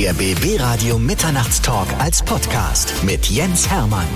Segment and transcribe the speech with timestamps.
[0.00, 4.06] Der BB Radio Mitternachtstalk als Podcast mit Jens Hermann.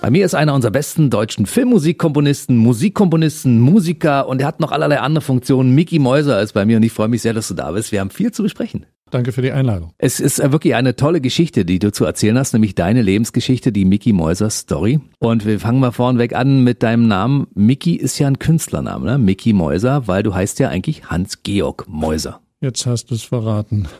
[0.00, 5.00] Bei mir ist einer unserer besten deutschen Filmmusikkomponisten, Musikkomponisten, Musiker und er hat noch allerlei
[5.00, 5.74] andere Funktionen.
[5.74, 7.92] Mickey Mäuser ist bei mir und ich freue mich sehr, dass du da bist.
[7.92, 8.86] Wir haben viel zu besprechen.
[9.12, 9.92] Danke für die Einladung.
[9.98, 13.84] Es ist wirklich eine tolle Geschichte, die du zu erzählen hast, nämlich deine Lebensgeschichte, die
[13.84, 15.00] Mickey Mäuser Story.
[15.18, 17.46] Und wir fangen mal vorneweg an mit deinem Namen.
[17.54, 19.18] Mickey ist ja ein Künstlername, ne?
[19.18, 22.40] Mickey Mäuser, weil du heißt ja eigentlich Hans-Georg Mäuser.
[22.62, 23.86] Jetzt hast du es verraten.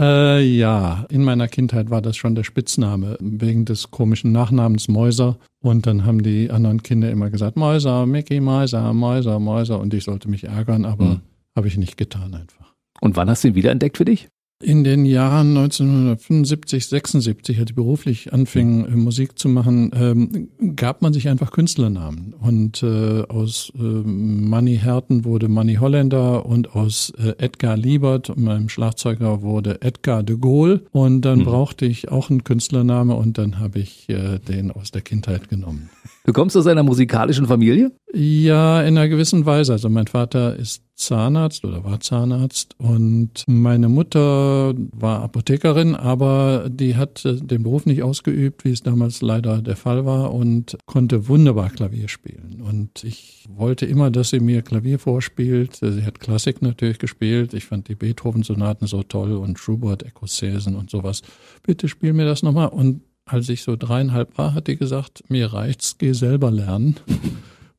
[0.00, 5.38] Äh, ja, in meiner Kindheit war das schon der Spitzname wegen des komischen Nachnamens Mäuser.
[5.60, 9.80] Und dann haben die anderen Kinder immer gesagt, Mäuser, Mickey Mäuser, Mäuser, Mäuser.
[9.80, 11.20] Und ich sollte mich ärgern, aber hm.
[11.56, 12.67] habe ich nicht getan einfach.
[13.00, 14.28] Und wann hast du ihn wiederentdeckt für dich?
[14.60, 21.00] In den Jahren 1975, 76, als ich beruflich anfing, äh, Musik zu machen, ähm, gab
[21.00, 22.34] man sich einfach Künstlernamen.
[22.34, 28.68] Und äh, aus äh, Manny Herten wurde Manny Holländer und aus äh, Edgar Liebert, meinem
[28.68, 30.84] Schlagzeuger, wurde Edgar de Gaulle.
[30.90, 31.44] Und dann hm.
[31.44, 35.88] brauchte ich auch einen Künstlername und dann habe ich äh, den aus der Kindheit genommen.
[36.28, 37.90] Du kommst aus einer musikalischen Familie?
[38.12, 39.72] Ja, in einer gewissen Weise.
[39.72, 46.96] Also mein Vater ist Zahnarzt oder war Zahnarzt und meine Mutter war Apothekerin, aber die
[46.96, 51.70] hat den Beruf nicht ausgeübt, wie es damals leider der Fall war und konnte wunderbar
[51.70, 52.60] Klavier spielen.
[52.62, 55.76] Und ich wollte immer, dass sie mir Klavier vorspielt.
[55.76, 57.54] Sie hat Klassik natürlich gespielt.
[57.54, 61.22] Ich fand die Beethoven-Sonaten so toll und Schubert, Ekossäsen und sowas.
[61.62, 62.68] Bitte spiel mir das nochmal.
[62.68, 66.96] Und als ich so dreieinhalb war, hat die gesagt, mir reicht's, geh selber lernen.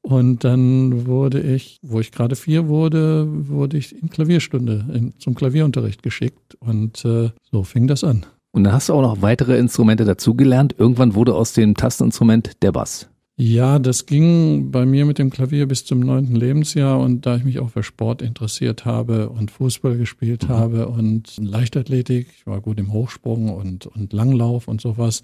[0.02, 5.36] Und dann wurde ich, wo ich gerade vier wurde, wurde ich in Klavierstunde, in, zum
[5.36, 6.56] Klavierunterricht geschickt.
[6.60, 8.26] Und äh, so fing das an.
[8.52, 10.74] Und dann hast du auch noch weitere Instrumente dazugelernt.
[10.78, 13.10] Irgendwann wurde aus dem Tasteninstrument der Bass.
[13.42, 17.46] Ja, das ging bei mir mit dem Klavier bis zum neunten Lebensjahr und da ich
[17.46, 20.54] mich auch für Sport interessiert habe und Fußball gespielt mhm.
[20.54, 25.22] habe und Leichtathletik, ich war gut im Hochsprung und, und Langlauf und sowas,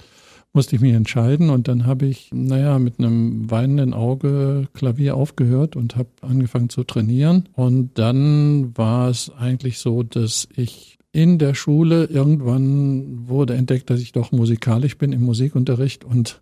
[0.53, 5.76] musste ich mich entscheiden und dann habe ich, naja, mit einem weinenden Auge Klavier aufgehört
[5.76, 7.49] und habe angefangen zu trainieren.
[7.52, 13.99] Und dann war es eigentlich so, dass ich in der Schule irgendwann wurde entdeckt, dass
[13.99, 16.39] ich doch musikalisch bin im Musikunterricht und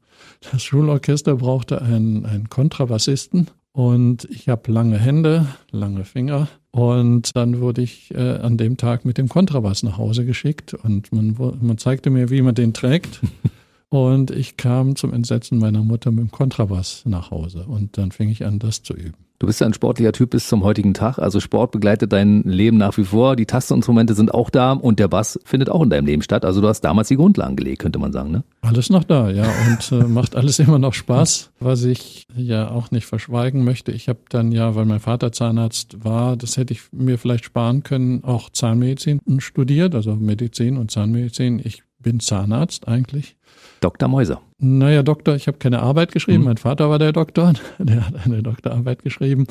[0.52, 6.48] das Schulorchester brauchte einen, einen Kontrabassisten und ich habe lange Hände, lange Finger.
[6.72, 11.12] Und dann wurde ich äh, an dem Tag mit dem Kontrabass nach Hause geschickt und
[11.12, 13.20] man, man zeigte mir, wie man den trägt.
[13.94, 17.66] Und ich kam zum Entsetzen meiner Mutter mit dem Kontrabass nach Hause.
[17.68, 19.14] Und dann fing ich an, das zu üben.
[19.38, 21.20] Du bist ja ein sportlicher Typ bis zum heutigen Tag.
[21.20, 23.36] Also Sport begleitet dein Leben nach wie vor.
[23.36, 26.44] Die Tasteninstrumente sind auch da und der Bass findet auch in deinem Leben statt.
[26.44, 28.44] Also du hast damals die Grundlagen gelegt, könnte man sagen, ne?
[28.62, 29.46] Alles noch da, ja.
[29.68, 31.52] Und äh, macht alles immer noch Spaß.
[31.60, 33.92] Was ich ja auch nicht verschweigen möchte.
[33.92, 37.84] Ich habe dann ja, weil mein Vater Zahnarzt war, das hätte ich mir vielleicht sparen
[37.84, 41.62] können, auch Zahnmedizin studiert, also Medizin und Zahnmedizin.
[41.64, 43.36] Ich bin Zahnarzt eigentlich.
[43.84, 44.08] Dr.
[44.08, 44.42] Mäuser.
[44.60, 46.40] Naja, Doktor, ich habe keine Arbeit geschrieben.
[46.40, 46.46] Mhm.
[46.46, 49.46] Mein Vater war der Doktor, der hat eine Doktorarbeit geschrieben.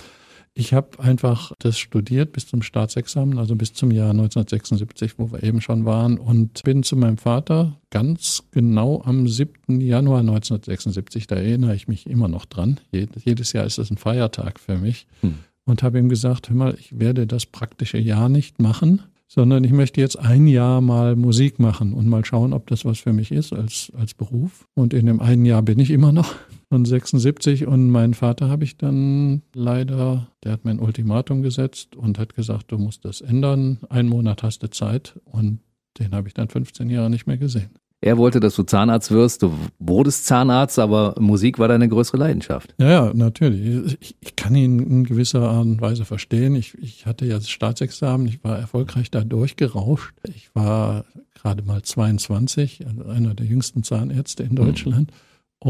[0.55, 5.43] Ich habe einfach das studiert bis zum Staatsexamen, also bis zum Jahr 1976, wo wir
[5.43, 9.81] eben schon waren, und bin zu meinem Vater ganz genau am 7.
[9.81, 12.81] Januar 1976, da erinnere ich mich immer noch dran.
[12.91, 15.07] Jedes Jahr ist es ein Feiertag für mich.
[15.21, 15.37] Hm.
[15.65, 19.03] Und habe ihm gesagt, hör mal, ich werde das praktische Jahr nicht machen,
[19.35, 22.99] sondern ich möchte jetzt ein Jahr mal Musik machen und mal schauen, ob das was
[22.99, 24.69] für mich ist als, als Beruf.
[24.75, 26.35] Und in dem einen Jahr bin ich immer noch
[26.69, 31.97] von 76 und meinen Vater habe ich dann leider, der hat mir ein Ultimatum gesetzt
[31.97, 33.79] und hat gesagt, du musst das ändern.
[33.89, 35.61] Einen Monat hast du Zeit und
[35.99, 37.71] den habe ich dann 15 Jahre nicht mehr gesehen.
[38.05, 39.45] Er wollte, dass du Zahnarzt wirst.
[39.45, 42.75] Du wurdest Zahnarzt, aber Musik war deine größere Leidenschaft.
[42.77, 43.97] Ja, ja, natürlich.
[44.01, 46.57] Ich, ich kann ihn in gewisser Art und Weise verstehen.
[46.57, 48.27] Ich, ich hatte ja das Staatsexamen.
[48.27, 50.15] Ich war erfolgreich da durchgerauscht.
[50.35, 55.13] Ich war gerade mal 22, also einer der jüngsten Zahnärzte in Deutschland.
[55.13, 55.17] Mhm.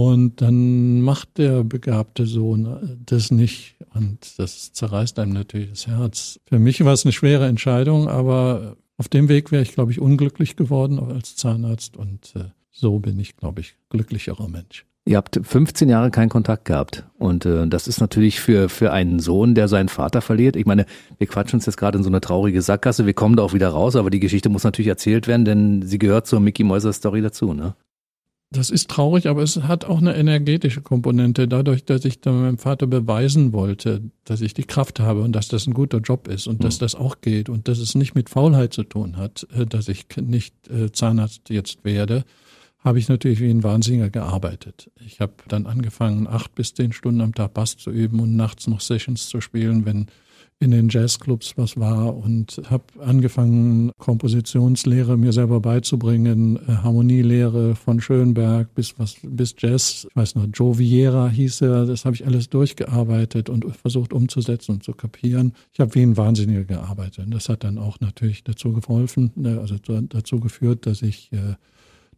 [0.01, 3.77] Und dann macht der begabte Sohn das nicht.
[3.93, 6.41] Und das zerreißt einem natürlich das Herz.
[6.47, 10.01] Für mich war es eine schwere Entscheidung, aber auf dem Weg wäre ich, glaube ich,
[10.01, 14.87] unglücklich geworden als Zahnarzt und äh, so bin ich, glaube ich, glücklicherer Mensch.
[15.05, 17.03] Ihr habt 15 Jahre keinen Kontakt gehabt.
[17.19, 20.55] Und äh, das ist natürlich für, für einen Sohn, der seinen Vater verliert.
[20.55, 20.87] Ich meine,
[21.19, 23.07] wir quatschen uns jetzt gerade in so eine traurige Sackgasse.
[23.07, 25.99] Wir kommen da auch wieder raus, aber die Geschichte muss natürlich erzählt werden, denn sie
[25.99, 27.75] gehört zur Mickey Mäuser Story dazu, ne?
[28.53, 31.49] Das ist traurig, aber es hat auch eine energetische Komponente.
[31.49, 35.49] Dadurch, dass ich dann meinem Vater beweisen wollte, dass ich die Kraft habe und dass
[35.49, 36.65] das ein guter Job ist und mhm.
[36.65, 39.89] dass das auch geht und dass es nicht mit Faulheit zu tun hat, äh, dass
[39.89, 42.25] ich nicht äh, Zahnarzt jetzt werde,
[42.81, 44.91] habe ich natürlich wie ein Wahnsinniger gearbeitet.
[45.07, 48.67] Ich habe dann angefangen, acht bis zehn Stunden am Tag Bass zu üben und nachts
[48.67, 50.09] noch Sessions zu spielen, wenn
[50.63, 58.01] in den Jazzclubs was war und habe angefangen, Kompositionslehre mir selber beizubringen, äh, Harmonielehre von
[58.01, 62.25] Schönberg bis was bis Jazz, ich weiß noch, Joe Vieira hieß er, das habe ich
[62.25, 65.53] alles durchgearbeitet und versucht umzusetzen und zu kapieren.
[65.73, 67.27] Ich habe wie ein Wahnsinniger gearbeitet.
[67.27, 71.57] Und das hat dann auch natürlich dazu geholfen, ne, also dazu geführt, dass ich äh,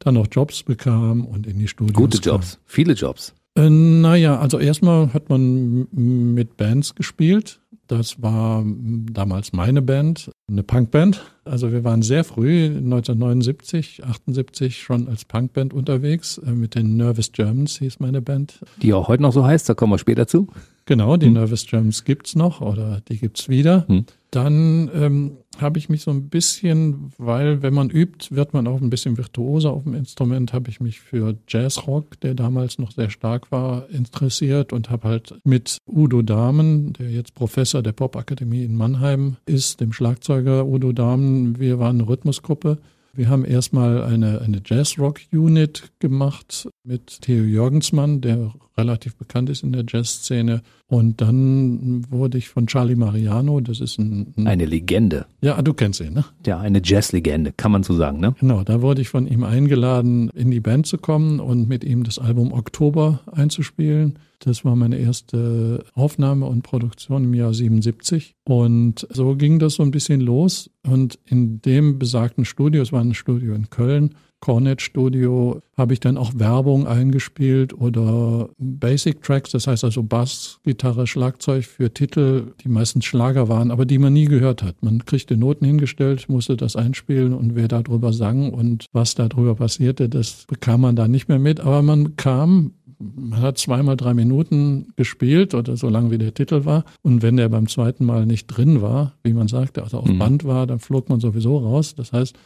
[0.01, 2.61] dann noch Jobs bekam und in die Studios Gute Jobs, kam.
[2.67, 3.35] viele Jobs.
[3.57, 7.61] Äh, naja, also erstmal hat man mit Bands gespielt.
[7.87, 8.65] Das war
[9.13, 11.23] damals meine Band, eine Punkband.
[11.45, 16.39] Also wir waren sehr früh, 1979, 78 schon als Punkband unterwegs.
[16.39, 18.61] Äh, mit den Nervous Germans hieß meine Band.
[18.81, 20.49] Die auch heute noch so heißt, da kommen wir später zu.
[20.87, 21.35] Genau, die hm.
[21.35, 23.87] Nervous Germans gibt's noch oder die gibt's wieder.
[23.89, 24.05] Hm.
[24.35, 28.81] Dann ähm, habe ich mich so ein bisschen, weil wenn man übt, wird man auch
[28.81, 33.11] ein bisschen virtuoser auf dem Instrument, habe ich mich für Jazzrock, der damals noch sehr
[33.11, 38.77] stark war, interessiert und habe halt mit Udo Dahmen, der jetzt Professor der Popakademie in
[38.77, 42.79] Mannheim ist, dem Schlagzeuger Udo Dahmen, wir waren eine Rhythmusgruppe,
[43.13, 49.73] wir haben erstmal eine, eine Jazz-Rock-Unit gemacht mit Theo Jürgensmann, der relativ bekannt ist in
[49.73, 50.63] der Jazzszene.
[50.87, 55.27] Und dann wurde ich von Charlie Mariano, das ist ein, ein eine Legende.
[55.41, 56.25] Ja, du kennst ihn, ne?
[56.47, 58.35] Ja, eine Jazz-Legende, kann man so sagen, ne?
[58.39, 62.05] Genau, da wurde ich von ihm eingeladen, in die Band zu kommen und mit ihm
[62.05, 64.19] das Album Oktober einzuspielen.
[64.41, 68.35] Das war meine erste Aufnahme und Produktion im Jahr 77.
[68.45, 70.71] Und so ging das so ein bisschen los.
[70.87, 74.15] Und in dem besagten Studio, es war ein Studio in Köln,
[74.45, 80.61] Cornet Studio, habe ich dann auch Werbung eingespielt oder Basic Tracks, das heißt also Bass,
[80.65, 84.83] Gitarre, Schlagzeug für Titel, die meistens Schlager waren, aber die man nie gehört hat.
[84.83, 90.11] Man kriegte Noten hingestellt, musste das einspielen und wer darüber sang und was darüber passierte,
[90.11, 91.61] das bekam man da nicht mehr mit.
[91.61, 96.67] Aber man kam man hat zweimal drei Minuten gespielt oder so lange wie der Titel
[96.67, 96.85] war.
[97.03, 100.19] Und wenn der beim zweiten Mal nicht drin war, wie man sagte, also auf mhm.
[100.19, 101.95] Band war, dann flog man sowieso raus.
[101.95, 102.37] Das heißt,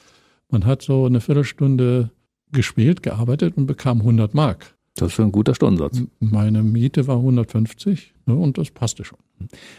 [0.51, 2.11] man hat so eine Viertelstunde
[2.53, 4.75] gespielt, gearbeitet und bekam 100 Mark.
[4.95, 6.03] Das ist ein guter Stundensatz.
[6.19, 9.19] Meine Miete war 150 ne, und das passte schon.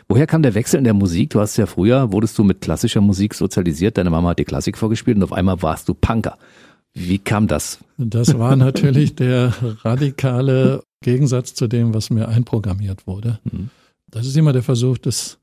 [0.07, 1.31] Woher kam der Wechsel in der Musik?
[1.31, 4.77] Du hast ja früher, wurdest du mit klassischer Musik sozialisiert, deine Mama hat dir Klassik
[4.77, 6.37] vorgespielt und auf einmal warst du Punker.
[6.93, 7.79] Wie kam das?
[7.97, 13.39] Das war natürlich der radikale Gegensatz zu dem, was mir einprogrammiert wurde.
[13.43, 13.69] Mhm.
[14.07, 15.37] Das ist immer der Versuch, das,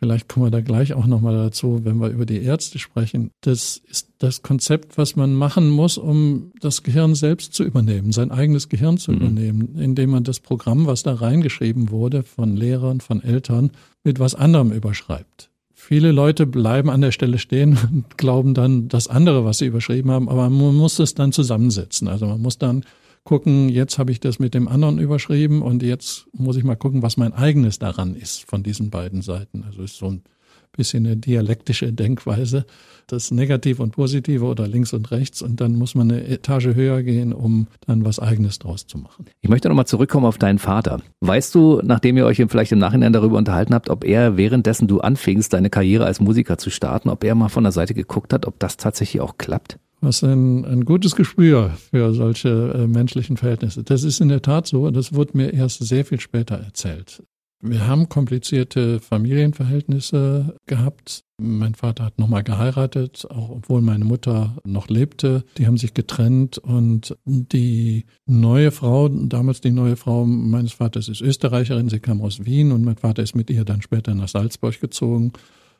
[0.00, 3.30] vielleicht kommen wir da gleich auch nochmal dazu, wenn wir über die Ärzte sprechen.
[3.42, 8.30] Das ist das Konzept, was man machen muss, um das Gehirn selbst zu übernehmen, sein
[8.30, 9.16] eigenes Gehirn zu mhm.
[9.18, 13.70] übernehmen, indem man das Programm, was da reingeschrieben wurde, von Lehrern, von Eltern,
[14.02, 15.50] mit was anderem überschreibt.
[15.72, 20.10] Viele Leute bleiben an der Stelle stehen und glauben dann das andere, was sie überschrieben
[20.10, 22.08] haben, aber man muss es dann zusammensetzen.
[22.08, 22.84] Also man muss dann
[23.24, 27.02] gucken, jetzt habe ich das mit dem anderen überschrieben und jetzt muss ich mal gucken,
[27.02, 29.64] was mein eigenes daran ist von diesen beiden Seiten.
[29.64, 30.22] Also ist so ein
[30.72, 32.64] bisschen eine dialektische Denkweise,
[33.06, 37.02] das Negative und Positive oder links und rechts und dann muss man eine Etage höher
[37.02, 39.26] gehen, um dann was Eigenes draus zu machen.
[39.40, 41.00] Ich möchte nochmal zurückkommen auf deinen Vater.
[41.20, 45.00] Weißt du, nachdem ihr euch vielleicht im Nachhinein darüber unterhalten habt, ob er währenddessen du
[45.00, 48.46] anfingst, deine Karriere als Musiker zu starten, ob er mal von der Seite geguckt hat,
[48.46, 49.78] ob das tatsächlich auch klappt?
[50.00, 53.82] Was ein, ein gutes Gespür für solche äh, menschlichen Verhältnisse.
[53.82, 54.90] Das ist in der Tat so.
[54.90, 57.22] Das wurde mir erst sehr viel später erzählt.
[57.62, 61.24] Wir haben komplizierte Familienverhältnisse gehabt.
[61.38, 65.44] Mein Vater hat nochmal geheiratet, auch obwohl meine Mutter noch lebte.
[65.58, 71.20] Die haben sich getrennt und die neue Frau, damals die neue Frau meines Vaters ist
[71.20, 71.90] Österreicherin.
[71.90, 75.32] Sie kam aus Wien und mein Vater ist mit ihr dann später nach Salzburg gezogen.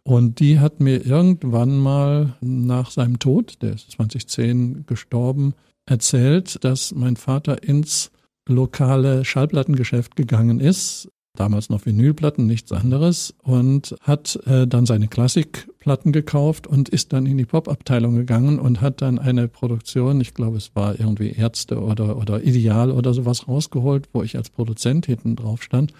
[0.02, 5.54] Und die hat mir irgendwann mal nach seinem Tod, der ist 2010 gestorben,
[5.86, 8.10] erzählt, dass mein Vater ins
[8.48, 11.08] lokale Schallplattengeschäft gegangen ist
[11.40, 17.26] damals noch Vinylplatten, nichts anderes, und hat äh, dann seine Klassikplatten gekauft und ist dann
[17.26, 21.80] in die Pop-Abteilung gegangen und hat dann eine Produktion, ich glaube, es war irgendwie Ärzte
[21.80, 25.92] oder, oder Ideal oder sowas rausgeholt, wo ich als Produzent hinten drauf stand,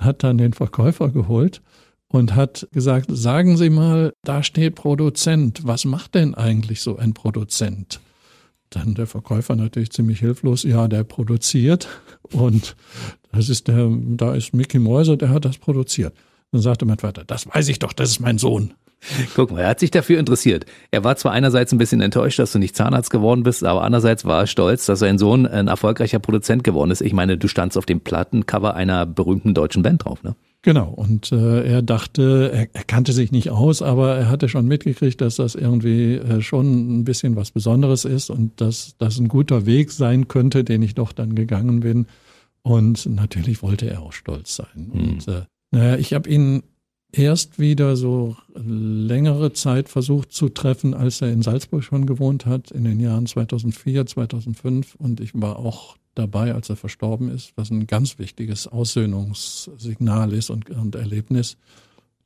[0.00, 1.62] hat dann den Verkäufer geholt
[2.08, 7.14] und hat gesagt, sagen Sie mal, da steht Produzent, was macht denn eigentlich so ein
[7.14, 8.00] Produzent?
[8.70, 11.88] Dann der Verkäufer natürlich ziemlich hilflos, ja, der produziert
[12.32, 12.76] und
[13.32, 16.14] das ist der, da ist Mickey Mäuser, der hat das produziert.
[16.52, 18.74] Dann sagte mein Vater, das weiß ich doch, das ist mein Sohn.
[19.34, 20.64] Guck mal, er hat sich dafür interessiert.
[20.90, 24.24] Er war zwar einerseits ein bisschen enttäuscht, dass du nicht Zahnarzt geworden bist, aber andererseits
[24.24, 27.02] war er stolz, dass sein Sohn ein erfolgreicher Produzent geworden ist.
[27.02, 30.34] Ich meine, du standst auf dem Plattencover einer berühmten deutschen Band drauf, ne?
[30.62, 34.66] Genau, und äh, er dachte, er, er kannte sich nicht aus, aber er hatte schon
[34.66, 39.28] mitgekriegt, dass das irgendwie äh, schon ein bisschen was Besonderes ist und dass das ein
[39.28, 42.06] guter Weg sein könnte, den ich doch dann gegangen bin.
[42.62, 44.90] Und natürlich wollte er auch stolz sein.
[44.92, 45.00] Mhm.
[45.00, 46.64] Und äh, naja, ich habe ihn
[47.12, 52.70] erst wieder so längere Zeit versucht zu treffen, als er in Salzburg schon gewohnt hat,
[52.70, 54.96] in den Jahren 2004, 2005.
[54.96, 60.50] Und ich war auch dabei, als er verstorben ist, was ein ganz wichtiges Aussöhnungssignal ist
[60.50, 61.56] und, und Erlebnis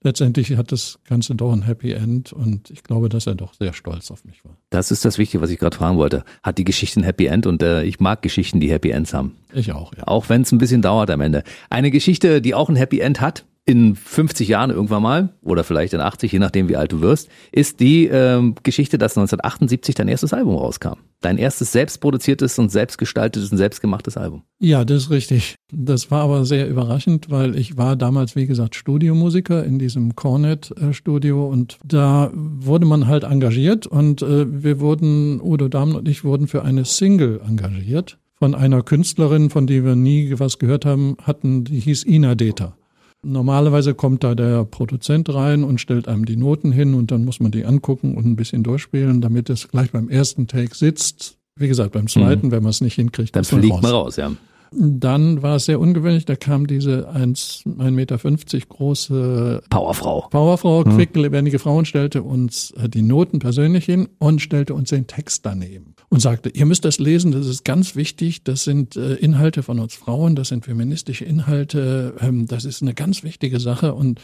[0.02, 3.72] letztendlich hat das Ganze doch ein Happy End und ich glaube, dass er doch sehr
[3.72, 4.56] stolz auf mich war.
[4.70, 6.24] Das ist das Wichtige, was ich gerade fragen wollte.
[6.42, 9.36] Hat die Geschichte ein Happy End und äh, ich mag Geschichten, die Happy Ends haben.
[9.52, 10.06] Ich auch, ja.
[10.06, 11.44] Auch wenn es ein bisschen dauert am Ende.
[11.68, 15.92] Eine Geschichte, die auch ein Happy End hat, in 50 Jahren irgendwann mal oder vielleicht
[15.92, 20.08] in 80, je nachdem wie alt du wirst, ist die ähm, Geschichte, dass 1978 dein
[20.08, 20.94] erstes Album rauskam.
[21.20, 24.42] Dein erstes selbstproduziertes und selbstgestaltetes und selbstgemachtes Album.
[24.58, 25.54] Ja, das ist richtig.
[25.72, 31.46] Das war aber sehr überraschend, weil ich war damals, wie gesagt, Studiomusiker in diesem Cornet-Studio
[31.46, 36.48] und da wurde man halt engagiert und äh, wir wurden, Udo Dahmen und ich wurden
[36.48, 41.64] für eine Single engagiert von einer Künstlerin, von der wir nie was gehört haben, hatten,
[41.64, 42.74] die hieß Ina Deta.
[43.22, 47.38] Normalerweise kommt da der Produzent rein und stellt einem die Noten hin und dann muss
[47.38, 51.36] man die angucken und ein bisschen durchspielen, damit es gleich beim ersten Take sitzt.
[51.56, 52.52] Wie gesagt, beim zweiten, mhm.
[52.52, 54.30] wenn man es nicht hinkriegt, dann fliegt man raus, ja.
[54.72, 60.28] Dann war es sehr ungewöhnlich, da kam diese 1,50 Meter große Powerfrau.
[60.30, 60.96] Powerfrau, hm.
[60.96, 65.44] quicklebendige Frau und stellte uns äh, die Noten persönlich hin und stellte uns den Text
[65.44, 69.62] daneben und sagte, ihr müsst das lesen, das ist ganz wichtig, das sind äh, Inhalte
[69.62, 74.20] von uns Frauen, das sind feministische Inhalte, ähm, das ist eine ganz wichtige Sache und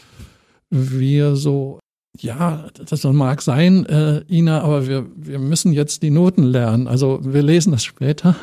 [0.69, 1.79] wir so
[2.19, 6.87] ja, das mag sein, äh, Ina, aber wir, wir müssen jetzt die Noten lernen.
[6.87, 8.35] Also wir lesen das später.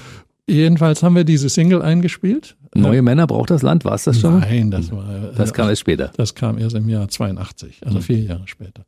[0.46, 2.56] Jedenfalls haben wir diese Single eingespielt.
[2.74, 4.40] Neue äh, Männer braucht das Land, war es das schon?
[4.40, 5.32] Nein, das war.
[5.36, 6.10] Das kam erst später.
[6.16, 8.02] Das kam erst im Jahr 82, also mhm.
[8.02, 8.84] vier Jahre später.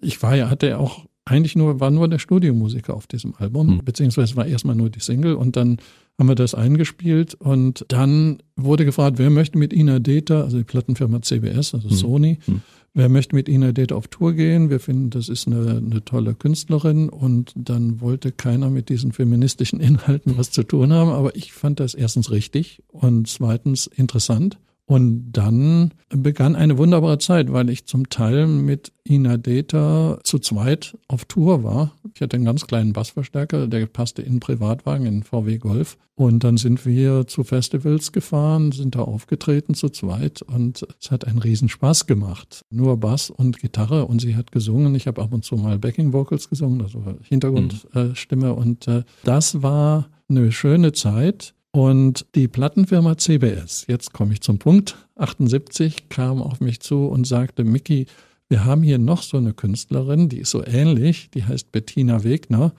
[0.00, 3.84] Ich war ja, hatte auch eigentlich nur, war nur der Studiomusiker auf diesem Album, mhm.
[3.84, 5.78] beziehungsweise war erstmal nur die Single und dann
[6.18, 10.64] haben wir das eingespielt und dann wurde gefragt, wer möchte mit Ina Deta, also die
[10.64, 11.94] Plattenfirma CBS, also mhm.
[11.94, 12.62] Sony, mhm.
[12.94, 14.70] Wer möchte mit Ina Date auf Tour gehen?
[14.70, 19.78] Wir finden, das ist eine, eine tolle Künstlerin und dann wollte keiner mit diesen feministischen
[19.78, 21.10] Inhalten was zu tun haben.
[21.10, 24.58] Aber ich fand das erstens richtig und zweitens interessant.
[24.88, 30.96] Und dann begann eine wunderbare Zeit, weil ich zum Teil mit Ina Data zu zweit
[31.08, 31.92] auf Tour war.
[32.14, 35.98] Ich hatte einen ganz kleinen Bassverstärker, der passte in einen Privatwagen, in einen VW Golf.
[36.14, 41.26] Und dann sind wir zu Festivals gefahren, sind da aufgetreten zu zweit und es hat
[41.26, 42.62] einen Riesenspaß gemacht.
[42.70, 44.94] Nur Bass und Gitarre und sie hat gesungen.
[44.94, 48.46] Ich habe ab und zu mal Backing Vocals gesungen, also Hintergrundstimme.
[48.46, 48.58] Mhm.
[48.58, 51.54] und äh, das war eine schöne Zeit.
[51.78, 57.24] Und die Plattenfirma CBS, jetzt komme ich zum Punkt, 78 kam auf mich zu und
[57.24, 58.06] sagte, Mickey,
[58.48, 62.72] wir haben hier noch so eine Künstlerin, die ist so ähnlich, die heißt Bettina Wegner.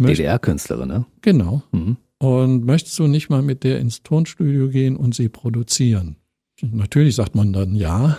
[0.00, 1.06] DDR-Künstlerin, ne?
[1.20, 1.62] Genau.
[1.70, 1.96] Mhm.
[2.18, 6.16] Und möchtest du nicht mal mit der ins Tonstudio gehen und sie produzieren?
[6.60, 8.18] Natürlich sagt man dann ja.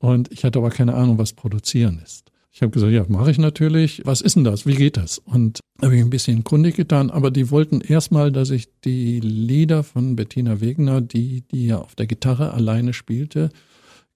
[0.00, 2.27] Und ich hatte aber keine Ahnung, was produzieren ist.
[2.58, 4.02] Ich habe gesagt, ja, mache ich natürlich.
[4.04, 4.66] Was ist denn das?
[4.66, 5.18] Wie geht das?
[5.18, 9.84] Und habe ich ein bisschen kundig getan, aber die wollten erstmal, dass ich die Lieder
[9.84, 13.50] von Bettina Wegner, die, die ja auf der Gitarre alleine spielte,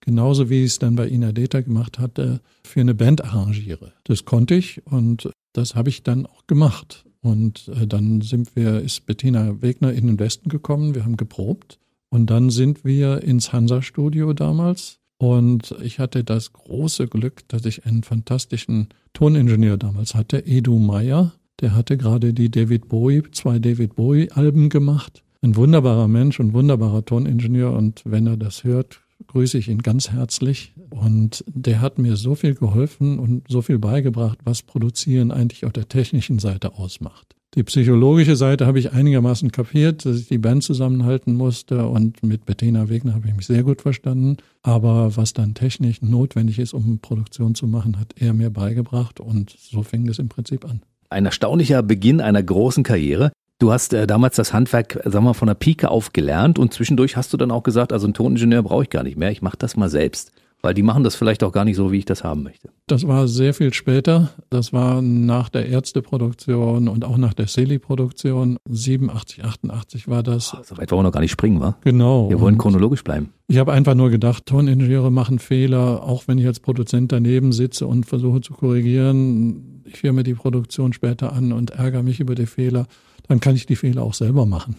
[0.00, 3.92] genauso wie ich es dann bei Ina Deta gemacht hatte, für eine Band arrangiere.
[4.02, 7.04] Das konnte ich und das habe ich dann auch gemacht.
[7.20, 11.78] Und äh, dann sind wir, ist Bettina Wegner in den Westen gekommen, wir haben geprobt
[12.10, 17.86] und dann sind wir ins Hansa-Studio damals und ich hatte das große Glück, dass ich
[17.86, 21.30] einen fantastischen Toningenieur damals hatte, Edu Meyer.
[21.60, 25.22] Der hatte gerade die David Bowie, zwei David Bowie-Alben gemacht.
[25.40, 27.72] Ein wunderbarer Mensch und wunderbarer Toningenieur.
[27.72, 30.74] Und wenn er das hört, grüße ich ihn ganz herzlich.
[30.90, 35.72] Und der hat mir so viel geholfen und so viel beigebracht, was Produzieren eigentlich auf
[35.72, 37.36] der technischen Seite ausmacht.
[37.54, 42.46] Die psychologische Seite habe ich einigermaßen kapiert, dass ich die Band zusammenhalten musste und mit
[42.46, 44.38] Bettina Wegner habe ich mich sehr gut verstanden.
[44.62, 49.50] Aber was dann technisch notwendig ist, um Produktion zu machen, hat er mir beigebracht und
[49.50, 50.80] so fing es im Prinzip an.
[51.10, 53.32] Ein erstaunlicher Beginn einer großen Karriere.
[53.58, 57.18] Du hast äh, damals das Handwerk, sagen wir, von der Pike auf gelernt und zwischendurch
[57.18, 59.58] hast du dann auch gesagt, also einen Toningenieur brauche ich gar nicht mehr, ich mache
[59.58, 60.32] das mal selbst.
[60.64, 62.70] Weil die machen das vielleicht auch gar nicht so, wie ich das haben möchte.
[62.86, 64.30] Das war sehr viel später.
[64.48, 68.58] Das war nach der Ärzteproduktion und auch nach der Seli-Produktion.
[68.68, 70.54] 87, 88 war das.
[70.54, 71.76] Oh, so weit wollen wir noch gar nicht springen, wa?
[71.80, 72.30] Genau.
[72.30, 73.30] Wir wollen chronologisch bleiben.
[73.48, 77.88] Ich habe einfach nur gedacht, Toningenieure machen Fehler, auch wenn ich als Produzent daneben sitze
[77.88, 79.82] und versuche zu korrigieren.
[79.84, 82.86] Ich höre mir die Produktion später an und ärgere mich über die Fehler.
[83.26, 84.76] Dann kann ich die Fehler auch selber machen.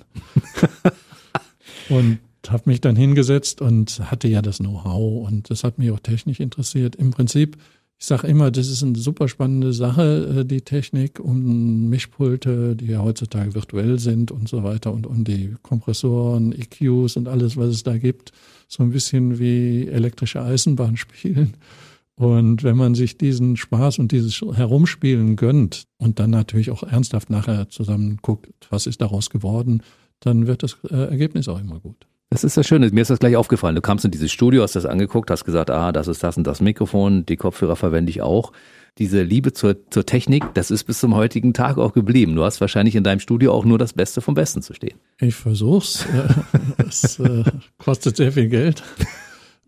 [1.90, 2.20] und
[2.53, 6.39] habe mich dann hingesetzt und hatte ja das Know-how und das hat mich auch technisch
[6.39, 6.95] interessiert.
[6.95, 7.57] Im Prinzip,
[8.00, 12.88] ich sage immer, das ist eine super spannende Sache, äh, die Technik um Mischpulte, die
[12.88, 17.69] ja heutzutage virtuell sind und so weiter und um die Kompressoren, EQs und alles, was
[17.69, 18.31] es da gibt.
[18.67, 21.55] So ein bisschen wie elektrische Eisenbahn spielen.
[22.15, 27.31] Und wenn man sich diesen Spaß und dieses Herumspielen gönnt und dann natürlich auch ernsthaft
[27.31, 29.81] nachher zusammen guckt, was ist daraus geworden,
[30.19, 32.05] dann wird das äh, Ergebnis auch immer gut.
[32.30, 32.89] Das ist das Schöne.
[32.89, 33.75] Mir ist das gleich aufgefallen.
[33.75, 36.46] Du kamst in dieses Studio, hast das angeguckt, hast gesagt, ah, das ist das und
[36.46, 38.51] das Mikrofon, die Kopfhörer verwende ich auch.
[38.98, 42.36] Diese Liebe zur, zur Technik, das ist bis zum heutigen Tag auch geblieben.
[42.36, 44.98] Du hast wahrscheinlich in deinem Studio auch nur das Beste vom Besten zu stehen.
[45.20, 46.06] Ich versuch's.
[46.77, 47.44] Es äh,
[47.77, 48.84] kostet sehr viel Geld.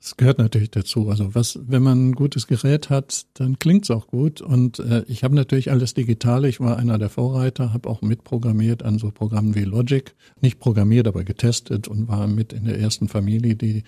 [0.06, 1.10] Das gehört natürlich dazu.
[1.10, 4.40] Also was, wenn man ein gutes Gerät hat, dann klingt's auch gut.
[4.40, 6.48] Und äh, ich habe natürlich alles Digitale.
[6.48, 10.14] Ich war einer der Vorreiter, habe auch mitprogrammiert an so Programmen wie Logic.
[10.42, 13.82] Nicht programmiert, aber getestet und war mit in der ersten Familie, die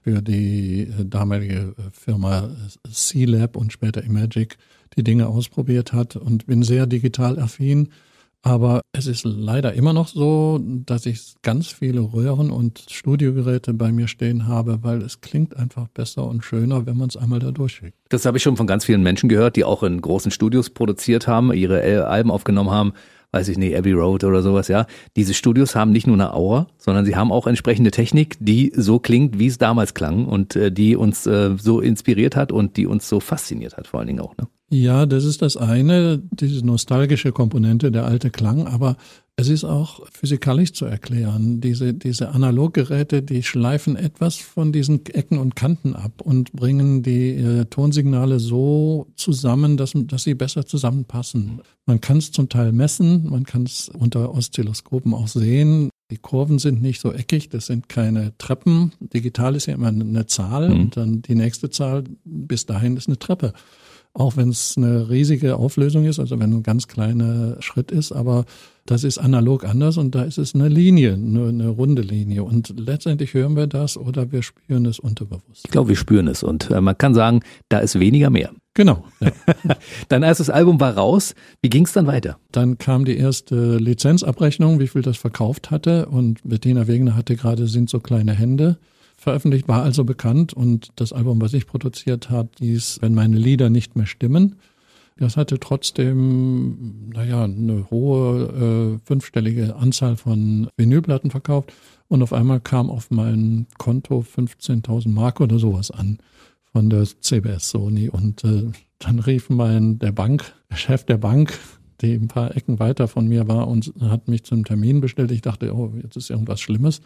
[0.00, 2.48] für die äh, damalige äh, Firma
[2.90, 4.56] C-Lab und später Imagic
[4.96, 7.90] die Dinge ausprobiert hat und bin sehr digital affin
[8.42, 13.92] aber es ist leider immer noch so, dass ich ganz viele Röhren und Studiogeräte bei
[13.92, 17.50] mir stehen habe, weil es klingt einfach besser und schöner, wenn man es einmal da
[17.50, 17.96] durchschickt.
[18.08, 21.26] Das habe ich schon von ganz vielen Menschen gehört, die auch in großen Studios produziert
[21.26, 22.92] haben, ihre Alben aufgenommen haben
[23.32, 24.86] weiß ich nicht, Abbey Road oder sowas, ja.
[25.16, 28.98] Diese Studios haben nicht nur eine Aura, sondern sie haben auch entsprechende Technik, die so
[28.98, 32.86] klingt, wie es damals klang und äh, die uns äh, so inspiriert hat und die
[32.86, 34.48] uns so fasziniert hat, vor allen Dingen auch, ne?
[34.70, 38.96] Ja, das ist das eine, diese nostalgische Komponente, der alte Klang, aber
[39.40, 41.60] es ist auch physikalisch zu erklären.
[41.60, 47.36] Diese, diese Analoggeräte, die schleifen etwas von diesen Ecken und Kanten ab und bringen die
[47.36, 51.62] äh, Tonsignale so zusammen, dass, dass sie besser zusammenpassen.
[51.86, 55.88] Man kann es zum Teil messen, man kann es unter Oszilloskopen auch sehen.
[56.10, 58.92] Die Kurven sind nicht so eckig, das sind keine Treppen.
[59.00, 60.80] Digital ist ja immer eine Zahl mhm.
[60.80, 63.54] und dann die nächste Zahl bis dahin ist eine Treppe
[64.18, 68.44] auch wenn es eine riesige Auflösung ist, also wenn ein ganz kleiner Schritt ist, aber
[68.84, 72.42] das ist analog anders und da ist es eine Linie, eine, eine runde Linie.
[72.42, 75.64] Und letztendlich hören wir das oder wir spüren es unterbewusst.
[75.64, 78.50] Ich glaube, wir spüren es und äh, man kann sagen, da ist weniger mehr.
[78.74, 79.04] Genau.
[79.20, 79.30] Ja.
[80.08, 81.34] Dein erstes Album war raus.
[81.62, 82.38] Wie ging es dann weiter?
[82.50, 86.06] Dann kam die erste Lizenzabrechnung, wie viel das verkauft hatte.
[86.06, 88.78] Und Bettina Wegener hatte gerade Sind so kleine Hände
[89.18, 90.54] veröffentlicht, war also bekannt.
[90.54, 94.56] Und das Album, was ich produziert habe, hieß Wenn meine Lieder nicht mehr stimmen.
[95.18, 101.72] Das hatte trotzdem, naja, eine hohe äh, fünfstellige Anzahl von Vinylplatten verkauft.
[102.06, 106.18] Und auf einmal kam auf mein Konto 15.000 Mark oder sowas an
[106.72, 108.08] von der CBS Sony.
[108.08, 111.58] Und äh, dann rief mein, der Bank, der Chef der Bank,
[112.00, 115.32] die ein paar Ecken weiter von mir war und hat mich zum Termin bestellt.
[115.32, 117.00] Ich dachte, oh, jetzt ist irgendwas Schlimmes.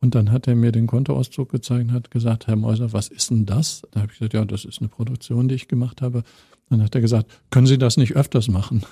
[0.00, 3.30] Und dann hat er mir den Kontoauszug gezeigt und hat gesagt, Herr Mäuser, was ist
[3.30, 3.82] denn das?
[3.90, 6.22] Da habe ich gesagt, ja, das ist eine Produktion, die ich gemacht habe.
[6.70, 8.82] Dann hat er gesagt, können Sie das nicht öfters machen?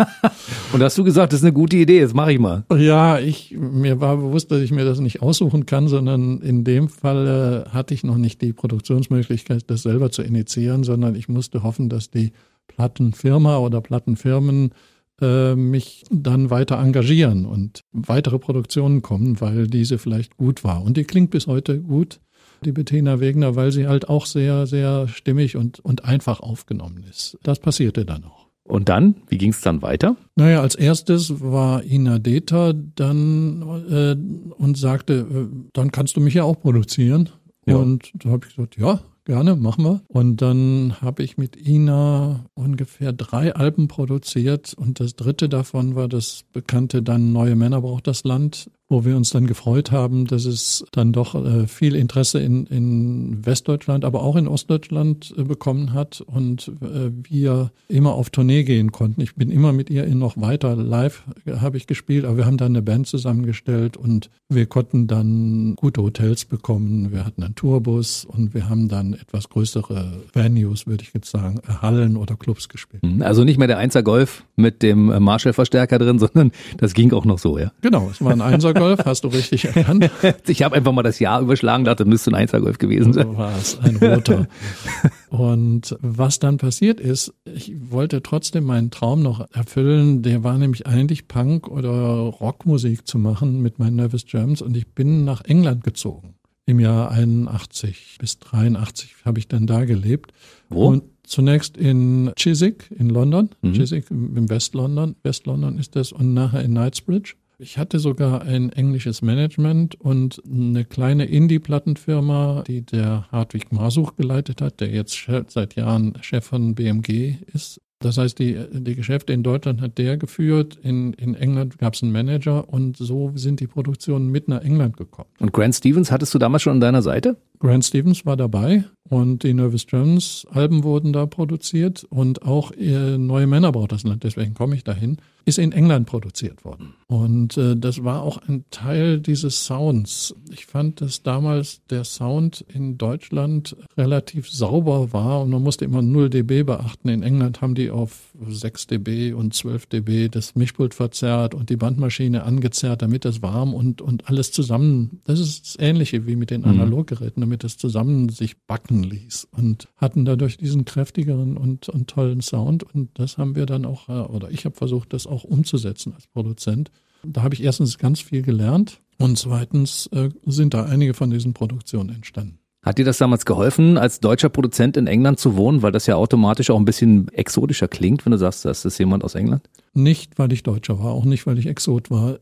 [0.72, 2.64] und hast du gesagt, das ist eine gute Idee, jetzt mache ich mal.
[2.76, 6.88] Ja, ich, mir war bewusst, dass ich mir das nicht aussuchen kann, sondern in dem
[6.88, 11.62] Fall äh, hatte ich noch nicht die Produktionsmöglichkeit, das selber zu initiieren, sondern ich musste
[11.62, 12.32] hoffen, dass die
[12.66, 14.72] Plattenfirma oder Plattenfirmen
[15.22, 20.82] äh, mich dann weiter engagieren und weitere Produktionen kommen, weil diese vielleicht gut war.
[20.82, 22.20] Und die klingt bis heute gut,
[22.64, 27.38] die Bettina Wegner, weil sie halt auch sehr, sehr stimmig und, und einfach aufgenommen ist.
[27.42, 28.42] Das passierte dann auch.
[28.64, 30.16] Und dann, wie ging es dann weiter?
[30.36, 34.16] Naja, als erstes war Ina Deta dann äh,
[34.54, 37.30] und sagte, äh, dann kannst du mich ja auch produzieren.
[37.66, 37.76] Ja.
[37.76, 40.00] Und da habe ich gesagt, ja, gerne, machen wir.
[40.08, 46.08] Und dann habe ich mit Ina ungefähr drei Alben produziert und das dritte davon war
[46.08, 50.44] das bekannte dann Neue Männer braucht das Land, wo wir uns dann gefreut haben, dass
[50.44, 55.92] es dann doch äh, viel Interesse in, in Westdeutschland, aber auch in Ostdeutschland äh, bekommen
[55.92, 59.20] hat und äh, wir immer auf Tournee gehen konnten.
[59.20, 61.24] Ich bin immer mit ihr in noch weiter live
[61.60, 66.02] habe ich gespielt, aber wir haben dann eine Band zusammengestellt und wir konnten dann gute
[66.02, 67.12] Hotels bekommen.
[67.12, 71.60] Wir hatten einen Tourbus und wir haben dann etwas größere Venues, würde ich jetzt sagen,
[71.80, 73.02] Hallen oder Clubs gespielt.
[73.02, 73.22] Mhm.
[73.22, 77.38] Also nicht mehr der Einser Golf mit dem Marshall-Verstärker drin, sondern das ging auch noch
[77.38, 77.72] so, ja?
[77.80, 80.10] Genau, es war ein Einser Golf, hast du richtig erkannt.
[80.46, 83.26] ich habe einfach mal das Jahr überschlagen, dachte, müsste ein Einser-Golf gewesen sein.
[83.26, 84.46] So war es, ein roter.
[85.30, 90.22] Und was dann passiert ist, ich wollte trotzdem meinen Traum noch erfüllen.
[90.22, 94.88] Der war nämlich eigentlich Punk oder Rockmusik zu machen mit meinen Nervous Germs und ich
[94.88, 96.34] bin nach England gezogen.
[96.66, 100.32] Im Jahr 81 bis 83 habe ich dann da gelebt.
[100.68, 100.86] Wo?
[100.88, 103.72] Und zunächst in Chiswick in London, mhm.
[103.72, 107.34] Chiswick im West-London, West-London ist das und nachher in Knightsbridge.
[107.62, 114.60] Ich hatte sogar ein englisches Management und eine kleine Indie-Plattenfirma, die der Hartwig Masuch geleitet
[114.60, 117.80] hat, der jetzt seit Jahren Chef von BMG ist.
[118.00, 122.02] Das heißt, die, die Geschäfte in Deutschland hat der geführt, in, in England gab es
[122.02, 125.28] einen Manager und so sind die Produktionen mit nach England gekommen.
[125.38, 127.36] Und Grant Stevens hattest du damals schon an deiner Seite?
[127.62, 133.18] Grant Stevens war dabei und die Nervous Jones Alben wurden da produziert und auch äh,
[133.18, 136.94] Neue Männer braucht das Land, deswegen komme ich dahin, ist in England produziert worden.
[137.08, 140.34] Und äh, das war auch ein Teil dieses Sounds.
[140.50, 146.02] Ich fand, dass damals der Sound in Deutschland relativ sauber war und man musste immer
[146.02, 147.08] 0 dB beachten.
[147.08, 151.76] In England haben die auf 6 dB und 12 dB das Mischpult verzerrt und die
[151.76, 156.50] Bandmaschine angezerrt, damit das warm und, und alles zusammen, das ist das Ähnliche wie mit
[156.50, 156.68] den mhm.
[156.68, 162.40] Analoggeräten, damit das zusammen sich backen ließ und hatten dadurch diesen kräftigeren und, und tollen
[162.40, 166.14] Sound und das haben wir dann auch, äh, oder ich habe versucht, das auch umzusetzen
[166.14, 166.90] als Produzent.
[167.22, 171.52] Da habe ich erstens ganz viel gelernt und zweitens äh, sind da einige von diesen
[171.52, 172.58] Produktionen entstanden.
[172.82, 176.16] Hat dir das damals geholfen, als deutscher Produzent in England zu wohnen, weil das ja
[176.16, 179.62] automatisch auch ein bisschen exotischer klingt, wenn du sagst, das ist jemand aus England?
[179.94, 182.38] Nicht, weil ich Deutscher war, auch nicht, weil ich Exot war.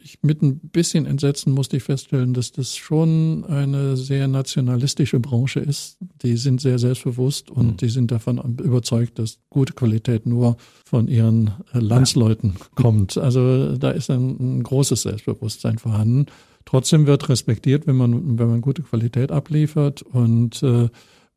[0.00, 5.58] Ich, mit ein bisschen Entsetzen musste ich feststellen, dass das schon eine sehr nationalistische Branche
[5.58, 5.96] ist.
[6.22, 7.76] Die sind sehr selbstbewusst und mhm.
[7.78, 12.66] die sind davon überzeugt, dass gute Qualität nur von ihren äh, Landsleuten ja.
[12.76, 13.18] kommt.
[13.18, 16.26] Also da ist ein, ein großes Selbstbewusstsein vorhanden.
[16.64, 20.02] Trotzdem wird respektiert, wenn man, wenn man gute Qualität abliefert.
[20.02, 20.88] Und äh,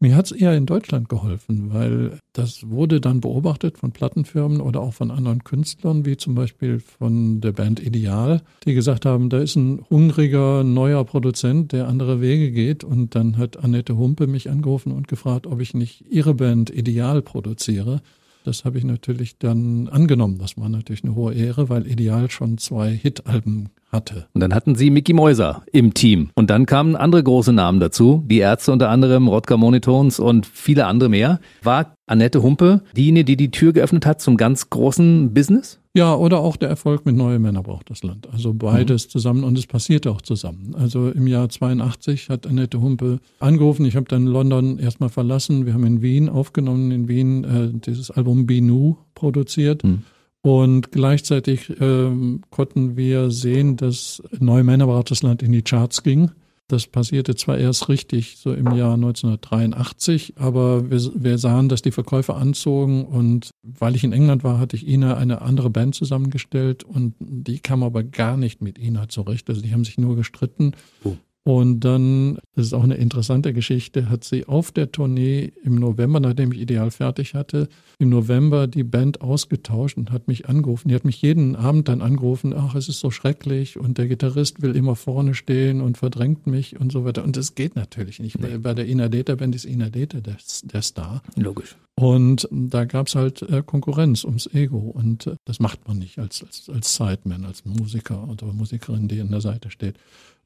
[0.03, 4.81] mir hat es eher in Deutschland geholfen, weil das wurde dann beobachtet von Plattenfirmen oder
[4.81, 9.37] auch von anderen Künstlern, wie zum Beispiel von der Band Ideal, die gesagt haben, da
[9.39, 12.83] ist ein hungriger neuer Produzent, der andere Wege geht.
[12.83, 17.21] Und dann hat Annette Humpe mich angerufen und gefragt, ob ich nicht ihre Band Ideal
[17.21, 18.01] produziere.
[18.43, 20.37] Das habe ich natürlich dann angenommen.
[20.37, 24.27] Das war natürlich eine hohe Ehre, weil Ideal schon zwei Hit-Alben hatte.
[24.33, 26.31] Und dann hatten sie Mickey Mäuser im Team.
[26.35, 30.87] Und dann kamen andere große Namen dazu, die Ärzte unter anderem, Rodger Monitons und viele
[30.87, 31.39] andere mehr.
[31.61, 35.79] War Annette Humpe diejenige, die die Tür geöffnet hat zum ganz großen Business?
[35.95, 38.27] Ja, oder auch der Erfolg mit Neue Männer braucht das Land.
[38.31, 39.09] Also beides mhm.
[39.11, 40.75] zusammen und es passierte auch zusammen.
[40.75, 43.85] Also im Jahr 82 hat Annette Humpe angerufen.
[43.85, 45.67] Ich habe dann London erstmal verlassen.
[45.67, 49.83] Wir haben in Wien aufgenommen, in Wien äh, dieses Album Binu produziert.
[49.83, 50.01] Mhm.
[50.45, 56.03] Und gleichzeitig ähm, konnten wir sehen, dass Neue Männer braucht das Land in die Charts
[56.03, 56.31] ging.
[56.67, 61.91] Das passierte zwar erst richtig so im Jahr 1983, aber wir, wir, sahen, dass die
[61.91, 66.83] Verkäufe anzogen und weil ich in England war, hatte ich Ina eine andere Band zusammengestellt
[66.83, 69.49] und die kam aber gar nicht mit Ina zurecht.
[69.49, 70.73] Also die haben sich nur gestritten.
[71.03, 71.15] Oh.
[71.45, 76.21] Und dann, das ist auch eine interessante Geschichte, hat sie auf der Tournee im November,
[76.21, 77.67] nachdem ich Ideal fertig hatte,
[77.99, 80.87] im November die Band ausgetauscht und hat mich angerufen.
[80.87, 84.61] Die hat mich jeden Abend dann angerufen, ach, es ist so schrecklich und der Gitarrist
[84.61, 87.25] will immer vorne stehen und verdrängt mich und so weiter.
[87.25, 88.39] Und das geht natürlich nicht.
[88.39, 88.57] Nee.
[88.59, 91.23] Bei der Ina Data Band ist Ina Data der, der Star.
[91.35, 91.75] Logisch.
[91.95, 94.79] Und da gab es halt äh, Konkurrenz ums Ego.
[94.79, 99.21] Und äh, das macht man nicht als, als, als Sideman, als Musiker oder Musikerin, die
[99.21, 99.97] an der Seite steht.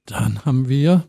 [0.08, 1.04] Dann haben wir,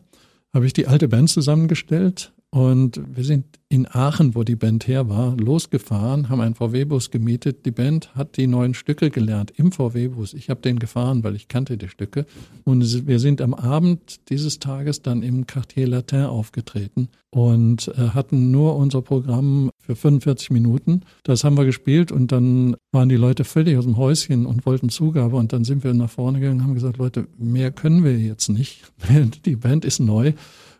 [0.53, 5.07] habe ich die alte Band zusammengestellt und wir sind in Aachen, wo die Band her
[5.07, 7.67] war, losgefahren, haben einen VW-Bus gemietet.
[7.67, 10.33] Die Band hat die neuen Stücke gelernt im VW-Bus.
[10.33, 12.25] Ich habe den gefahren, weil ich kannte die Stücke.
[12.63, 18.49] Und wir sind am Abend dieses Tages dann im Quartier Latin aufgetreten und äh, hatten
[18.49, 21.01] nur unser Programm für 45 Minuten.
[21.21, 24.89] Das haben wir gespielt und dann waren die Leute völlig aus dem Häuschen und wollten
[24.89, 25.35] Zugabe.
[25.35, 28.49] Und dann sind wir nach vorne gegangen und haben gesagt, Leute, mehr können wir jetzt
[28.49, 28.91] nicht.
[29.45, 30.33] Die Band ist neu.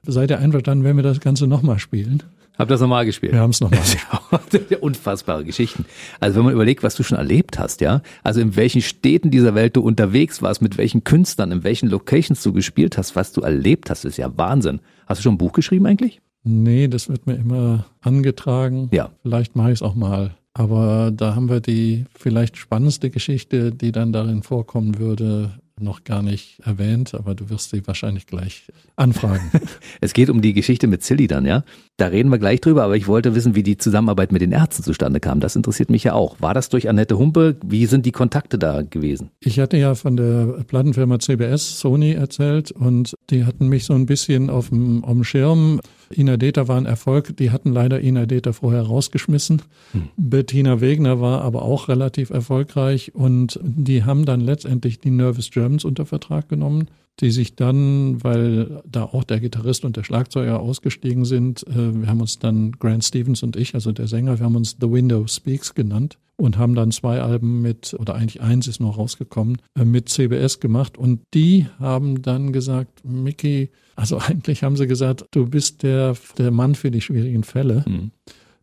[0.04, 2.24] Seid ihr einverstanden, wenn wir das Ganze nochmal spielen?
[2.58, 3.32] Habt ihr das nochmal gespielt?
[3.32, 3.80] Wir haben es nochmal
[4.52, 4.82] gespielt.
[4.82, 5.86] Unfassbare Geschichten.
[6.20, 9.56] Also wenn man überlegt, was du schon erlebt hast, ja, also in welchen Städten dieser
[9.56, 13.42] Welt du unterwegs warst, mit welchen Künstlern, in welchen Locations du gespielt hast, was du
[13.42, 14.82] erlebt hast, ist ja Wahnsinn.
[15.08, 16.20] Hast du schon ein Buch geschrieben eigentlich?
[16.44, 18.90] Nee, das wird mir immer angetragen.
[18.92, 19.12] Ja.
[19.22, 20.36] Vielleicht mache ich es auch mal.
[20.54, 26.22] Aber da haben wir die vielleicht spannendste Geschichte, die dann darin vorkommen würde, noch gar
[26.22, 28.64] nicht erwähnt, aber du wirst sie wahrscheinlich gleich
[28.96, 29.52] anfragen.
[30.02, 31.64] es geht um die Geschichte mit Silly dann, ja?
[31.98, 34.84] Da reden wir gleich drüber, aber ich wollte wissen, wie die Zusammenarbeit mit den Ärzten
[34.84, 35.40] zustande kam.
[35.40, 36.40] Das interessiert mich ja auch.
[36.40, 37.58] War das durch Annette Humpe?
[37.66, 39.32] Wie sind die Kontakte da gewesen?
[39.40, 44.06] Ich hatte ja von der Plattenfirma CBS Sony erzählt und die hatten mich so ein
[44.06, 45.82] bisschen auf dem, auf dem Schirm.
[46.16, 47.36] Ina Deta war ein Erfolg.
[47.38, 49.62] Die hatten leider Ina Deta vorher rausgeschmissen.
[49.92, 50.10] Hm.
[50.18, 55.86] Bettina Wegner war aber auch relativ erfolgreich und die haben dann letztendlich die Nervous Germans
[55.86, 56.88] unter Vertrag genommen,
[57.20, 62.08] die sich dann, weil da auch der Gitarrist und der Schlagzeuger ausgestiegen sind, äh, wir
[62.08, 65.28] haben uns dann Grant Stevens und ich, also der Sänger, wir haben uns The Window
[65.28, 66.18] Speaks genannt.
[66.38, 70.62] und haben dann zwei Alben mit, oder eigentlich eins ist noch rausgekommen, äh, mit CBS
[70.62, 70.98] gemacht.
[70.98, 76.52] Und die haben dann gesagt, Mickey, also eigentlich haben sie gesagt, du bist der, der
[76.52, 77.84] Mann für die schwierigen Fälle.
[77.86, 78.12] Mhm.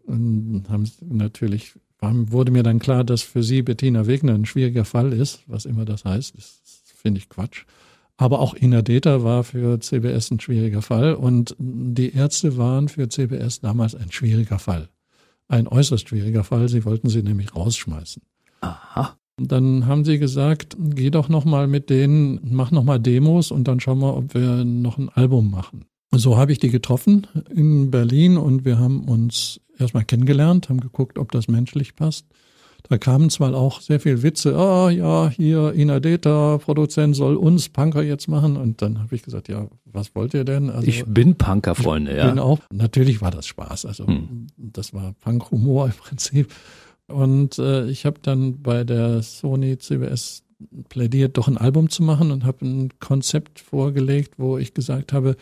[0.06, 5.12] Und haben natürlich, wurde mir dann klar, dass für sie Bettina Wegner ein schwieriger Fall
[5.12, 6.34] ist, was immer das heißt.
[6.34, 6.62] Das
[6.94, 7.64] finde ich Quatsch.
[8.18, 13.08] Aber auch Ina Deta war für CBS ein schwieriger Fall und die Ärzte waren für
[13.08, 14.88] CBS damals ein schwieriger Fall.
[15.48, 16.68] Ein äußerst schwieriger Fall.
[16.68, 18.22] Sie wollten sie nämlich rausschmeißen.
[18.62, 19.16] Aha.
[19.38, 23.98] Dann haben sie gesagt, geh doch nochmal mit denen, mach nochmal Demos und dann schauen
[23.98, 25.84] wir, ob wir noch ein Album machen.
[26.10, 30.80] Und so habe ich die getroffen in Berlin und wir haben uns erstmal kennengelernt, haben
[30.80, 32.26] geguckt, ob das menschlich passt.
[32.88, 38.02] Da kamen zwar auch sehr viel Witze, ah ja, hier Inadeta, Produzent soll uns Punker
[38.02, 38.56] jetzt machen.
[38.56, 40.70] Und dann habe ich gesagt, ja, was wollt ihr denn?
[40.70, 42.28] Also, ich bin Punker, Freunde, ja.
[42.28, 43.86] Bin auch, natürlich war das Spaß.
[43.86, 44.46] Also hm.
[44.56, 46.52] das war Punk-Humor im Prinzip.
[47.08, 50.42] Und äh, ich habe dann bei der Sony CBS
[50.88, 55.36] plädiert, doch ein Album zu machen und habe ein Konzept vorgelegt, wo ich gesagt habe,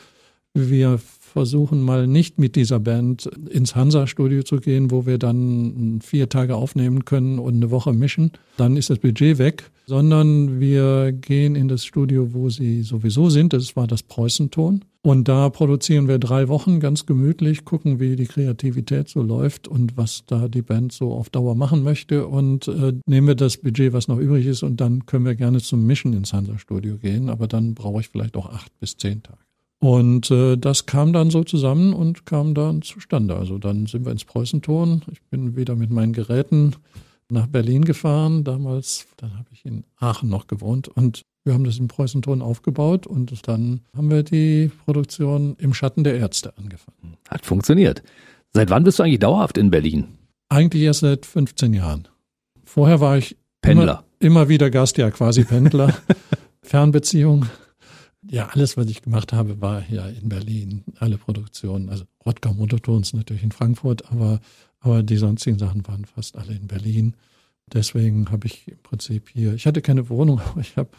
[0.55, 0.99] wir
[1.35, 6.55] versuchen mal nicht mit dieser Band ins Hansa-Studio zu gehen, wo wir dann vier Tage
[6.55, 8.31] aufnehmen können und eine Woche mischen.
[8.57, 13.53] Dann ist das Budget weg, sondern wir gehen in das Studio, wo sie sowieso sind.
[13.53, 14.85] Das war das Preußenton.
[15.03, 19.97] Und da produzieren wir drei Wochen ganz gemütlich, gucken, wie die Kreativität so läuft und
[19.97, 22.29] was da die Band so auf Dauer machen möchte.
[22.29, 25.61] Und äh, nehmen wir das Budget, was noch übrig ist, und dann können wir gerne
[25.61, 27.29] zum Mischen ins Hansa-Studio gehen.
[27.29, 29.44] Aber dann brauche ich vielleicht auch acht bis zehn Tage.
[29.85, 33.37] Und äh, das kam dann so zusammen und kam dann zustande.
[33.37, 35.03] Also dann sind wir ins Preußenton.
[35.13, 36.75] Ich bin wieder mit meinen Geräten
[37.29, 38.45] nach Berlin gefahren.
[38.45, 43.07] Damals, dann habe ich in Aachen noch gewohnt und wir haben das im Preußenton aufgebaut
[43.07, 47.19] und dann haben wir die Produktion im Schatten der Ärzte angefangen.
[47.29, 48.03] Hat funktioniert.
[48.55, 50.07] Seit wann bist du eigentlich dauerhaft in Berlin?
[50.49, 52.09] Eigentlich erst seit 15 Jahren.
[52.65, 54.03] Vorher war ich Pendler.
[54.19, 55.95] Immer, immer wieder Gast, ja, quasi Pendler.
[56.63, 57.45] Fernbeziehung
[58.29, 60.85] ja, alles, was ich gemacht habe, war ja in Berlin.
[60.99, 64.41] Alle Produktionen, also Rottgau Motortons natürlich in Frankfurt, aber,
[64.81, 67.15] aber die sonstigen Sachen waren fast alle in Berlin.
[67.73, 70.91] Deswegen habe ich im Prinzip hier, ich hatte keine Wohnung, aber ich habe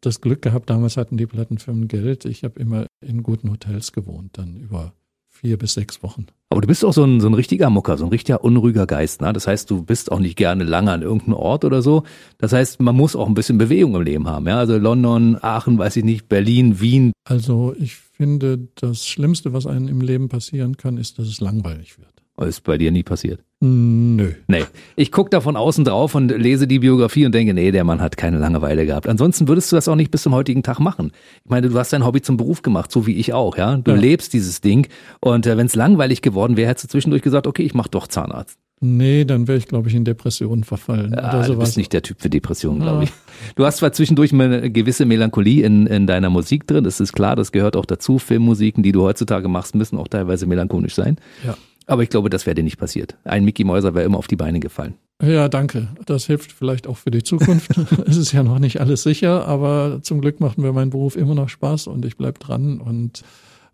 [0.00, 2.24] das Glück gehabt, damals hatten die Plattenfirmen Geld.
[2.24, 4.92] Ich habe immer in guten Hotels gewohnt, dann über
[5.32, 6.26] vier bis sechs Wochen.
[6.50, 9.22] Aber du bist auch so ein, so ein richtiger Mucker, so ein richtiger unruhiger Geist.
[9.22, 9.32] Ne?
[9.32, 12.04] Das heißt, du bist auch nicht gerne lange an irgendeinem Ort oder so.
[12.38, 14.46] Das heißt, man muss auch ein bisschen Bewegung im Leben haben.
[14.46, 14.58] Ja?
[14.58, 17.12] Also London, Aachen, weiß ich nicht, Berlin, Wien.
[17.24, 21.98] Also ich finde, das Schlimmste, was einem im Leben passieren kann, ist, dass es langweilig
[21.98, 22.21] wird.
[22.40, 23.40] Ist bei dir nie passiert?
[23.60, 24.32] Nö.
[24.48, 24.64] Nee.
[24.96, 28.00] Ich gucke da von außen drauf und lese die Biografie und denke, nee, der Mann
[28.00, 29.06] hat keine Langeweile gehabt.
[29.06, 31.12] Ansonsten würdest du das auch nicht bis zum heutigen Tag machen.
[31.44, 33.76] Ich meine, du hast dein Hobby zum Beruf gemacht, so wie ich auch, ja.
[33.76, 33.96] Du ja.
[33.96, 34.88] lebst dieses Ding.
[35.20, 38.08] Und äh, wenn es langweilig geworden wäre, hättest du zwischendurch gesagt, okay, ich mach doch
[38.08, 38.58] Zahnarzt.
[38.84, 41.12] Nee, dann wäre ich, glaube ich, in Depressionen verfallen.
[41.12, 41.46] Ja, oder sowas.
[41.46, 43.12] Du bist nicht der Typ für Depressionen, glaube ich.
[43.54, 47.36] Du hast zwar zwischendurch eine gewisse Melancholie in, in deiner Musik drin, das ist klar,
[47.36, 48.18] das gehört auch dazu.
[48.18, 51.16] Filmmusiken, die du heutzutage machst, müssen auch teilweise melancholisch sein.
[51.46, 51.54] Ja.
[51.86, 53.16] Aber ich glaube, das wäre dir nicht passiert.
[53.24, 54.94] Ein Mickey Mäuser wäre immer auf die Beine gefallen.
[55.22, 55.88] Ja, danke.
[56.06, 57.76] Das hilft vielleicht auch für die Zukunft.
[58.06, 61.34] es ist ja noch nicht alles sicher, aber zum Glück macht mir mein Beruf immer
[61.34, 62.80] noch Spaß und ich bleibe dran.
[62.80, 63.22] Und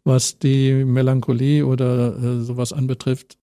[0.04, 3.38] was die Melancholie oder äh, sowas anbetrifft,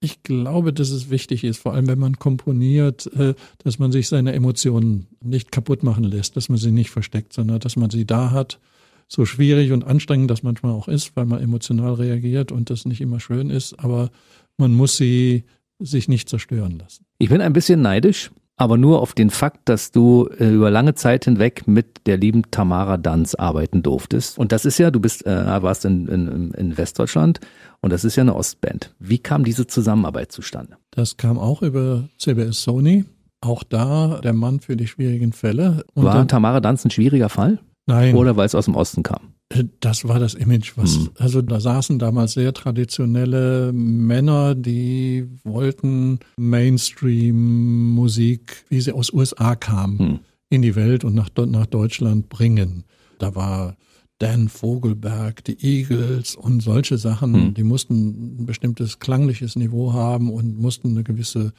[0.00, 4.08] ich glaube, dass es wichtig ist, vor allem wenn man komponiert, äh, dass man sich
[4.08, 8.04] seine Emotionen nicht kaputt machen lässt, dass man sie nicht versteckt, sondern dass man sie
[8.04, 8.60] da hat
[9.08, 13.00] so schwierig und anstrengend das manchmal auch ist, weil man emotional reagiert und das nicht
[13.00, 14.10] immer schön ist, aber
[14.56, 15.44] man muss sie
[15.78, 17.04] sich nicht zerstören lassen.
[17.18, 20.94] Ich bin ein bisschen neidisch, aber nur auf den Fakt, dass du äh, über lange
[20.94, 24.38] Zeit hinweg mit der lieben Tamara Danz arbeiten durftest.
[24.38, 27.40] Und das ist ja, du bist, äh, warst in, in, in Westdeutschland
[27.80, 28.94] und das ist ja eine Ostband.
[28.98, 30.76] Wie kam diese Zusammenarbeit zustande?
[30.90, 33.04] Das kam auch über CBS Sony.
[33.42, 35.84] Auch da der Mann für die schwierigen Fälle.
[35.92, 37.60] Und War dann, Tamara Danz ein schwieriger Fall?
[37.86, 38.14] Nein.
[38.16, 39.32] Oder weil es aus dem Osten kam?
[39.48, 41.08] Äh, das war das Image, was, hm.
[41.18, 49.98] also da saßen damals sehr traditionelle Männer, die wollten Mainstream-Musik, wie sie aus USA kam,
[49.98, 50.18] hm.
[50.50, 52.82] in die Welt und nach, nach Deutschland bringen.
[53.18, 53.76] Da war
[54.18, 57.54] Dan Vogelberg, die Eagles und solche Sachen, hm.
[57.54, 61.52] die mussten ein bestimmtes klangliches Niveau haben und mussten eine gewisse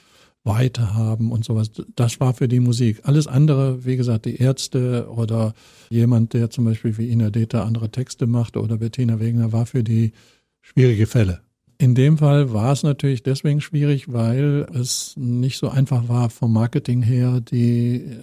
[0.47, 1.71] Weite haben und sowas.
[1.95, 3.01] Das war für die Musik.
[3.03, 5.53] Alles andere, wie gesagt, die Ärzte oder
[5.89, 9.83] jemand, der zum Beispiel wie Ina Deta andere Texte machte oder Bettina Wegner, war für
[9.83, 10.13] die
[10.61, 11.41] schwierige Fälle.
[11.77, 16.51] In dem Fall war es natürlich deswegen schwierig, weil es nicht so einfach war vom
[16.51, 18.21] Marketing her, die äh,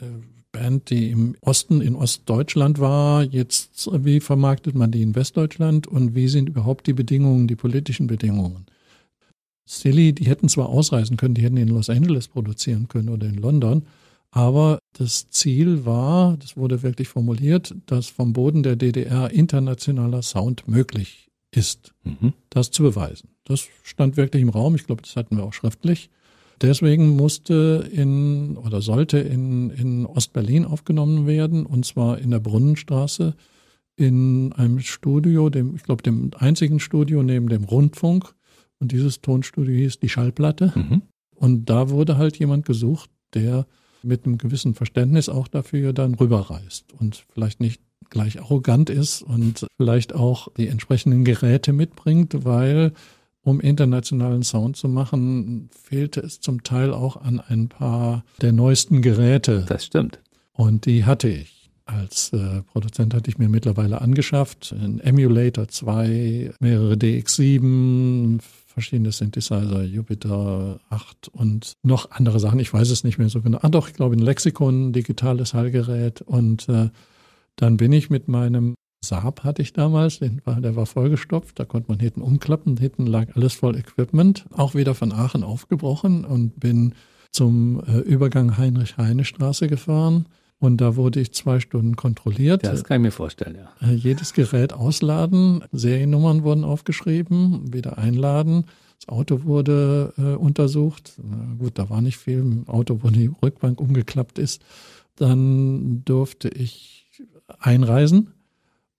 [0.51, 6.15] Band, die im Osten, in Ostdeutschland war, jetzt, wie vermarktet man die in Westdeutschland und
[6.15, 8.67] wie sind überhaupt die Bedingungen, die politischen Bedingungen?
[9.66, 13.37] Silly, die hätten zwar ausreisen können, die hätten in Los Angeles produzieren können oder in
[13.37, 13.85] London,
[14.31, 20.66] aber das Ziel war, das wurde wirklich formuliert, dass vom Boden der DDR internationaler Sound
[20.66, 22.33] möglich ist, mhm.
[22.50, 23.29] das zu beweisen.
[23.44, 24.74] Das stand wirklich im Raum.
[24.74, 26.11] Ich glaube, das hatten wir auch schriftlich.
[26.61, 33.35] Deswegen musste in oder sollte in, in Ostberlin aufgenommen werden, und zwar in der Brunnenstraße
[33.96, 38.35] in einem Studio, dem, ich glaube, dem einzigen Studio neben dem Rundfunk.
[38.81, 40.73] Und dieses Tonstudio hieß die Schallplatte.
[40.75, 41.03] Mhm.
[41.35, 43.67] Und da wurde halt jemand gesucht, der
[44.03, 49.67] mit einem gewissen Verständnis auch dafür dann rüberreist und vielleicht nicht gleich arrogant ist und
[49.77, 52.93] vielleicht auch die entsprechenden Geräte mitbringt, weil
[53.43, 59.03] um internationalen Sound zu machen, fehlte es zum Teil auch an ein paar der neuesten
[59.03, 59.65] Geräte.
[59.69, 60.21] Das stimmt.
[60.53, 61.71] Und die hatte ich.
[61.87, 64.73] Als äh, Produzent hatte ich mir mittlerweile angeschafft.
[64.73, 68.41] Ein Emulator 2, mehrere DX7,
[68.75, 72.59] verschiedene Synthesizer, Jupiter 8 und noch andere Sachen.
[72.59, 73.59] Ich weiß es nicht mehr so genau.
[73.63, 76.21] Ah doch, ich glaube ein Lexikon, digitales Hallgerät.
[76.23, 76.91] Und äh,
[77.57, 81.91] dann bin ich mit meinem Saab hatte ich damals, war, der war vollgestopft, da konnte
[81.91, 86.95] man hinten umklappen, hinten lag alles voll Equipment, auch wieder von Aachen aufgebrochen und bin
[87.31, 90.27] zum äh, Übergang Heinrich-Heine-Straße gefahren.
[90.64, 92.64] Und da wurde ich zwei Stunden kontrolliert.
[92.64, 93.87] Das kann ich mir vorstellen, ja.
[93.87, 98.64] Äh, jedes Gerät ausladen, Seriennummern wurden aufgeschrieben, wieder einladen.
[98.98, 101.20] Das Auto wurde äh, untersucht.
[101.22, 102.38] Na gut, da war nicht viel.
[102.38, 104.62] Im Auto, wo die Rückbank umgeklappt ist.
[105.16, 107.11] Dann durfte ich
[107.59, 108.33] einreisen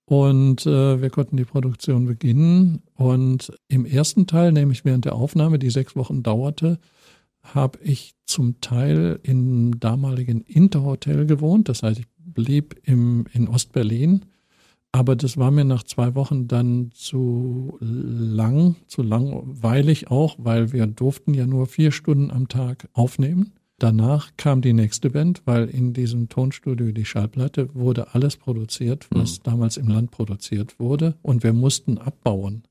[0.05, 2.83] und äh, wir konnten die Produktion beginnen.
[2.93, 6.77] Und im ersten Teil, nämlich während der Aufnahme, die sechs Wochen dauerte,
[7.53, 11.69] habe ich zum Teil im damaligen Interhotel gewohnt.
[11.69, 14.25] Das heißt, ich blieb im, in Ostberlin.
[14.91, 20.87] Aber das war mir nach zwei Wochen dann zu lang, zu langweilig auch, weil wir
[20.87, 23.51] durften ja nur vier Stunden am Tag aufnehmen.
[23.77, 29.39] Danach kam die nächste Band, weil in diesem Tonstudio die Schallplatte wurde alles produziert, was
[29.39, 29.43] mhm.
[29.43, 31.15] damals im Land produziert wurde.
[31.21, 32.63] Und wir mussten abbauen.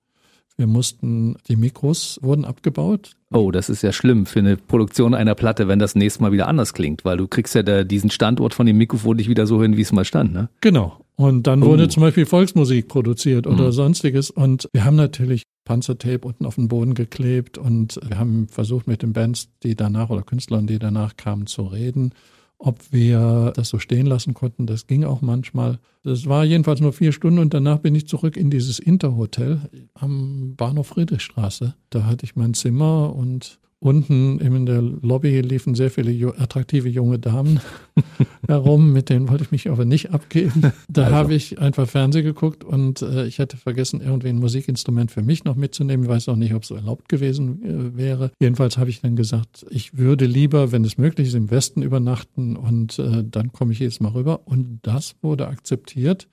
[0.57, 3.17] Wir mussten, die Mikros wurden abgebaut.
[3.33, 6.47] Oh, das ist ja schlimm für eine Produktion einer Platte, wenn das nächste Mal wieder
[6.47, 9.61] anders klingt, weil du kriegst ja da diesen Standort von dem Mikrofon nicht wieder so
[9.61, 10.49] hin, wie es mal stand, ne?
[10.61, 11.01] Genau.
[11.17, 11.67] Und dann oh.
[11.67, 13.73] wurde zum Beispiel Volksmusik produziert oder mhm.
[13.73, 14.31] sonstiges.
[14.31, 19.03] Und wir haben natürlich Panzertape unten auf den Boden geklebt und wir haben versucht mit
[19.03, 22.13] den Bands, die danach oder Künstlern, die danach kamen, zu reden
[22.59, 24.67] ob wir das so stehen lassen konnten.
[24.67, 25.79] Das ging auch manchmal.
[26.03, 29.61] Das war jedenfalls nur vier Stunden und danach bin ich zurück in dieses Interhotel
[29.95, 31.75] am Bahnhof Friedrichstraße.
[31.91, 37.19] Da hatte ich mein Zimmer und Unten in der Lobby liefen sehr viele attraktive junge
[37.19, 37.61] Damen
[38.49, 40.73] herum, mit denen wollte ich mich aber nicht abgeben.
[40.89, 41.15] Da also.
[41.15, 45.45] habe ich einfach Fernsehen geguckt und äh, ich hatte vergessen, irgendwie ein Musikinstrument für mich
[45.45, 46.05] noch mitzunehmen.
[46.05, 48.31] Ich weiß auch nicht, ob es so erlaubt gewesen äh, wäre.
[48.41, 52.57] Jedenfalls habe ich dann gesagt, ich würde lieber, wenn es möglich ist, im Westen übernachten
[52.57, 54.47] und äh, dann komme ich jetzt mal rüber.
[54.47, 56.27] Und das wurde akzeptiert.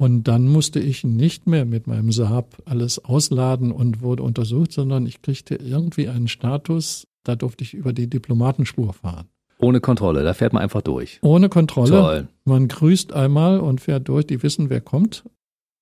[0.00, 5.04] Und dann musste ich nicht mehr mit meinem Saab alles ausladen und wurde untersucht, sondern
[5.04, 9.28] ich kriegte irgendwie einen Status, da durfte ich über die Diplomatenspur fahren.
[9.58, 11.18] Ohne Kontrolle, da fährt man einfach durch.
[11.20, 11.90] Ohne Kontrolle.
[11.90, 12.28] Toll.
[12.46, 15.22] Man grüßt einmal und fährt durch, die wissen, wer kommt.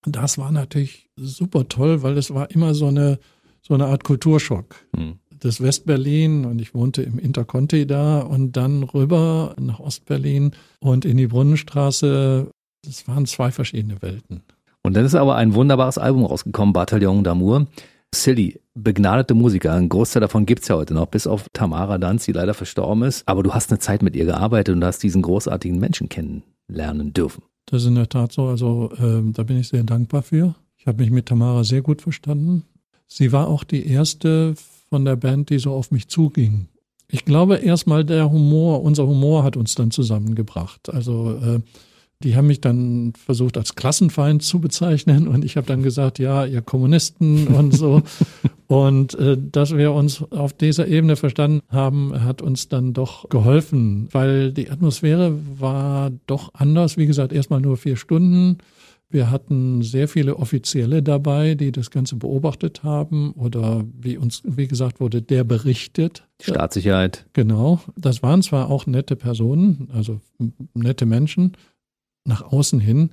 [0.05, 3.21] Das war natürlich super toll, weil es war immer so eine,
[3.63, 4.75] so eine Art Kulturschock.
[4.97, 5.21] Hm.
[5.39, 11.19] Das Westberlin und ich wohnte im Interconti da und dann rüber nach Ostberlin und in
[11.19, 12.51] die Brunnenstraße
[12.85, 14.43] das waren zwei verschiedene Welten.
[14.83, 17.67] Und dann ist aber ein wunderbares Album rausgekommen, Bataillon d'Amour.
[18.15, 22.25] Silly, begnadete Musiker, ein Großteil davon gibt es ja heute noch, bis auf Tamara Danz,
[22.25, 23.27] die leider verstorben ist.
[23.27, 27.43] Aber du hast eine Zeit mit ihr gearbeitet und hast diesen großartigen Menschen kennenlernen dürfen.
[27.67, 30.55] Das ist in der Tat so, also äh, da bin ich sehr dankbar für.
[30.79, 32.65] Ich habe mich mit Tamara sehr gut verstanden.
[33.07, 34.55] Sie war auch die erste
[34.89, 36.69] von der Band, die so auf mich zuging.
[37.11, 40.89] Ich glaube erstmal der Humor, unser Humor hat uns dann zusammengebracht.
[40.89, 41.61] Also äh,
[42.23, 46.45] die haben mich dann versucht als Klassenfeind zu bezeichnen und ich habe dann gesagt, ja,
[46.45, 48.03] ihr Kommunisten und so.
[48.67, 54.09] und äh, dass wir uns auf dieser Ebene verstanden haben, hat uns dann doch geholfen,
[54.11, 56.97] weil die Atmosphäre war doch anders.
[56.97, 58.59] Wie gesagt, erstmal nur vier Stunden.
[59.11, 64.69] Wir hatten sehr viele Offizielle dabei, die das Ganze beobachtet haben oder wie uns, wie
[64.69, 66.27] gesagt wurde, der berichtet.
[66.43, 67.27] Staatssicherheit.
[67.33, 67.81] Genau.
[67.97, 70.21] Das waren zwar auch nette Personen, also
[70.75, 71.57] nette Menschen,
[72.29, 73.11] nach außen hin.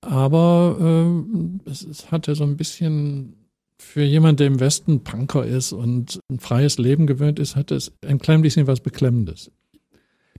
[0.00, 3.34] Aber äh, es, es hatte so ein bisschen
[3.80, 7.92] für jemand, der im Westen Punker ist und ein freies Leben gewöhnt ist, hatte es
[8.06, 9.50] ein klein bisschen was Beklemmendes.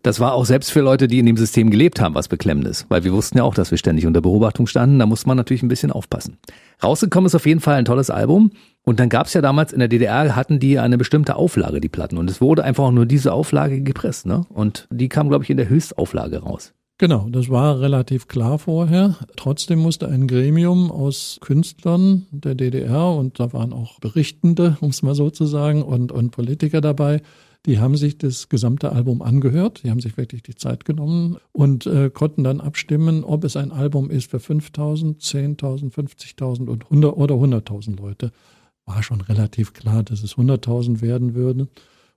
[0.02, 3.04] Das war auch selbst für Leute, die in dem System gelebt haben, was Beklemmendes, weil
[3.04, 5.00] wir wussten ja auch, dass wir ständig unter Beobachtung standen.
[5.00, 6.38] Da musste man natürlich ein bisschen aufpassen.
[6.82, 8.52] Rausgekommen ist auf jeden Fall ein tolles Album
[8.84, 11.90] Und dann gab es ja damals in der DDR, hatten die eine bestimmte Auflage, die
[11.90, 12.18] Platten.
[12.18, 14.26] Und es wurde einfach nur diese Auflage gepresst.
[14.26, 14.46] Ne?
[14.50, 16.74] Und die kam, glaube ich, in der Höchstauflage raus.
[17.00, 19.16] Genau, das war relativ klar vorher.
[19.38, 25.02] Trotzdem musste ein Gremium aus Künstlern der DDR und da waren auch Berichtende, um es
[25.02, 27.22] mal so zu sagen, und, und Politiker dabei,
[27.66, 31.86] die haben sich das gesamte Album angehört, die haben sich wirklich die Zeit genommen und
[31.86, 37.16] äh, konnten dann abstimmen, ob es ein Album ist für 5.000, 10.000, 50.000 und 100
[37.16, 38.34] oder 100.000 Leute.
[38.86, 41.70] War schon relativ klar, dass es 100.000 werden würden.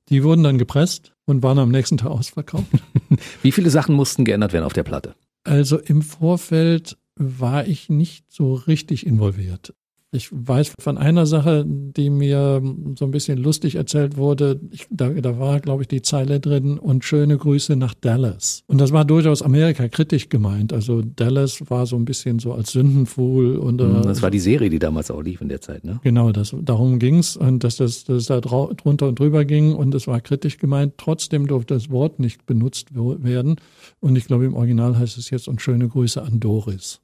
[0.09, 2.66] Die wurden dann gepresst und waren am nächsten Tag ausverkauft.
[3.42, 5.14] Wie viele Sachen mussten geändert werden auf der Platte?
[5.44, 9.74] Also im Vorfeld war ich nicht so richtig involviert.
[10.14, 12.60] Ich weiß von einer Sache, die mir
[12.98, 14.60] so ein bisschen lustig erzählt wurde.
[14.70, 18.62] Ich, da, da war, glaube ich, die Zeile drin und schöne Grüße nach Dallas.
[18.66, 20.74] Und das war durchaus Amerika kritisch gemeint.
[20.74, 23.56] Also Dallas war so ein bisschen so als Sündenfuhl.
[23.56, 25.98] Und, mhm, das war die Serie, die damals auch lief in der Zeit, ne?
[26.02, 30.06] Genau, das, darum ging's und dass das, dass da drunter und drüber ging und es
[30.06, 30.92] war kritisch gemeint.
[30.98, 33.56] Trotzdem durfte das Wort nicht benutzt werden.
[34.00, 37.00] Und ich glaube, im Original heißt es jetzt und schöne Grüße an Doris.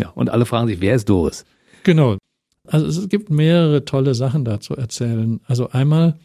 [0.00, 1.44] Ja, und alle fragen sich, wer ist Doris?
[1.84, 2.16] Genau.
[2.72, 5.40] Also es gibt mehrere tolle Sachen da zu erzählen.
[5.44, 6.18] Also einmal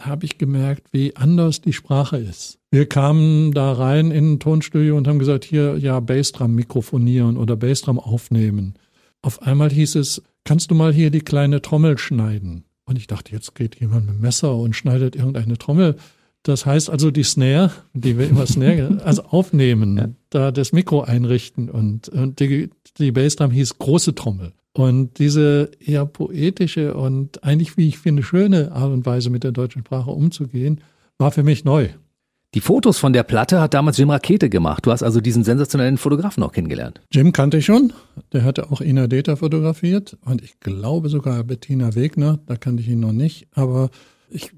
[0.00, 2.60] habe ich gemerkt, wie anders die Sprache ist.
[2.70, 7.56] Wir kamen da rein in ein Tonstudio und haben gesagt, hier ja Bassdrum mikrofonieren oder
[7.56, 8.74] Bassdrum aufnehmen.
[9.22, 12.64] Auf einmal hieß es, kannst du mal hier die kleine Trommel schneiden?
[12.84, 15.96] Und ich dachte, jetzt geht jemand mit dem Messer und schneidet irgendeine Trommel.
[16.44, 20.08] Das heißt also die Snare, die wir immer Snare, also aufnehmen, ja.
[20.30, 24.52] da das Mikro einrichten und, und die, die Bassdrum hieß große Trommel.
[24.78, 29.50] Und diese eher poetische und eigentlich, wie ich finde, schöne Art und Weise mit der
[29.50, 30.82] deutschen Sprache umzugehen,
[31.18, 31.88] war für mich neu.
[32.54, 34.86] Die Fotos von der Platte hat damals Jim Rakete gemacht.
[34.86, 37.00] Du hast also diesen sensationellen Fotografen auch kennengelernt.
[37.10, 37.92] Jim kannte ich schon.
[38.32, 42.38] Der hatte auch Ina Deta fotografiert und ich glaube sogar Bettina Wegner.
[42.46, 43.48] Da kannte ich ihn noch nicht.
[43.54, 43.90] Aber
[44.30, 44.52] ich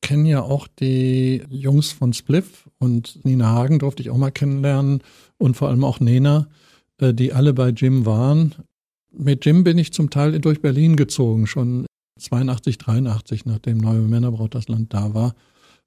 [0.00, 5.02] kenne ja auch die Jungs von Spliff und Nina Hagen durfte ich auch mal kennenlernen
[5.36, 6.48] und vor allem auch Nena,
[6.98, 8.54] äh, die alle bei Jim waren.
[9.18, 11.86] Mit Jim bin ich zum Teil durch Berlin gezogen, schon
[12.18, 15.34] 82, 83, nachdem Neue Männerbraut das Land da war.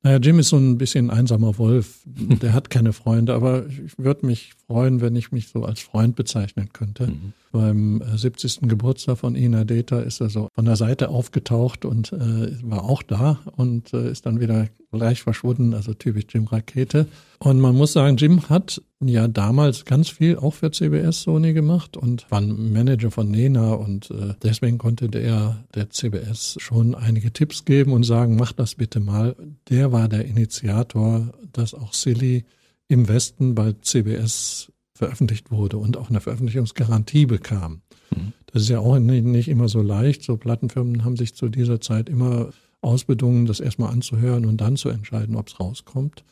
[0.02, 2.02] Naja, Jim ist so ein bisschen ein einsamer Wolf.
[2.06, 6.16] Der hat keine Freunde, aber ich würde mich freuen, wenn ich mich so als Freund
[6.16, 7.08] bezeichnen könnte.
[7.08, 7.34] Mhm.
[7.52, 8.64] Beim 70.
[8.64, 12.84] Äh, Geburtstag von Ina Deta ist er so von der Seite aufgetaucht und äh, war
[12.84, 17.08] auch da und äh, ist dann wieder gleich verschwunden, also typisch Jim Rakete.
[17.40, 21.96] Und man muss sagen, Jim hat ja damals ganz viel auch für CBS Sony gemacht
[21.96, 27.66] und war Manager von Nena und äh, deswegen konnte der der CBS schon einige Tipps
[27.66, 29.36] geben und sagen, mach das bitte mal.
[29.70, 32.46] Der war der Initiator, dass auch Silly
[32.88, 37.82] im Westen bei CBS veröffentlicht wurde und auch eine Veröffentlichungsgarantie bekam.
[38.12, 38.34] Mhm.
[38.48, 40.24] Das ist ja auch nicht, nicht immer so leicht.
[40.24, 42.50] So Plattenfirmen haben sich zu dieser Zeit immer
[42.82, 46.26] ausbedungen, das erstmal anzuhören und dann zu entscheiden, ob es rauskommt.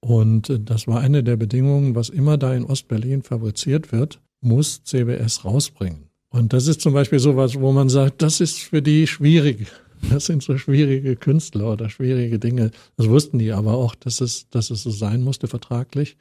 [0.00, 4.84] Und äh, das war eine der Bedingungen, was immer da in Ostberlin fabriziert wird, muss
[4.84, 6.10] CBS rausbringen.
[6.28, 9.66] Und das ist zum Beispiel sowas, wo man sagt, das ist für die schwierig.
[10.10, 12.70] Das sind so schwierige Künstler oder schwierige Dinge.
[12.96, 16.16] Das wussten die aber auch, dass es, dass es so sein musste vertraglich.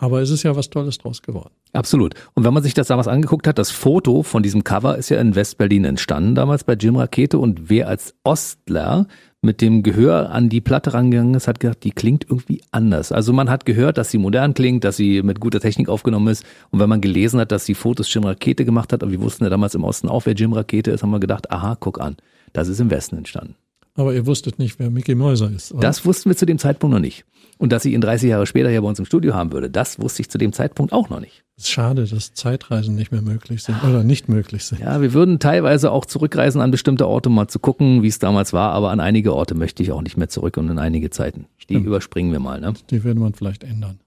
[0.00, 1.52] Aber es ist ja was Tolles draus geworden.
[1.74, 2.14] Absolut.
[2.34, 5.20] Und wenn man sich das damals angeguckt hat, das Foto von diesem Cover ist ja
[5.20, 7.38] in Westberlin entstanden, damals bei Jim Rakete.
[7.38, 9.06] Und wer als Ostler
[9.42, 13.12] mit dem Gehör an die Platte rangegangen ist, hat gedacht, die klingt irgendwie anders.
[13.12, 16.46] Also man hat gehört, dass sie modern klingt, dass sie mit guter Technik aufgenommen ist.
[16.70, 19.44] Und wenn man gelesen hat, dass die Fotos Jim Rakete gemacht hat, und wir wussten
[19.44, 22.16] ja damals im Osten auch, wer Jim Rakete ist, haben wir gedacht, aha, guck an,
[22.54, 23.54] das ist im Westen entstanden.
[24.00, 25.72] Aber ihr wusstet nicht, wer Mickey Mäuser ist.
[25.72, 25.82] Oder?
[25.82, 27.26] Das wussten wir zu dem Zeitpunkt noch nicht.
[27.58, 30.00] Und dass ich ihn 30 Jahre später hier bei uns im Studio haben würde, das
[30.00, 31.44] wusste ich zu dem Zeitpunkt auch noch nicht.
[31.58, 34.80] Es ist schade, dass Zeitreisen nicht mehr möglich sind oder nicht möglich sind.
[34.80, 38.18] Ja, wir würden teilweise auch zurückreisen an bestimmte Orte, um mal zu gucken, wie es
[38.18, 41.10] damals war, aber an einige Orte möchte ich auch nicht mehr zurück und in einige
[41.10, 41.44] Zeiten.
[41.58, 41.84] Die Stimmt.
[41.84, 42.58] überspringen wir mal.
[42.58, 42.72] Ne?
[42.88, 44.00] Die würde man vielleicht ändern.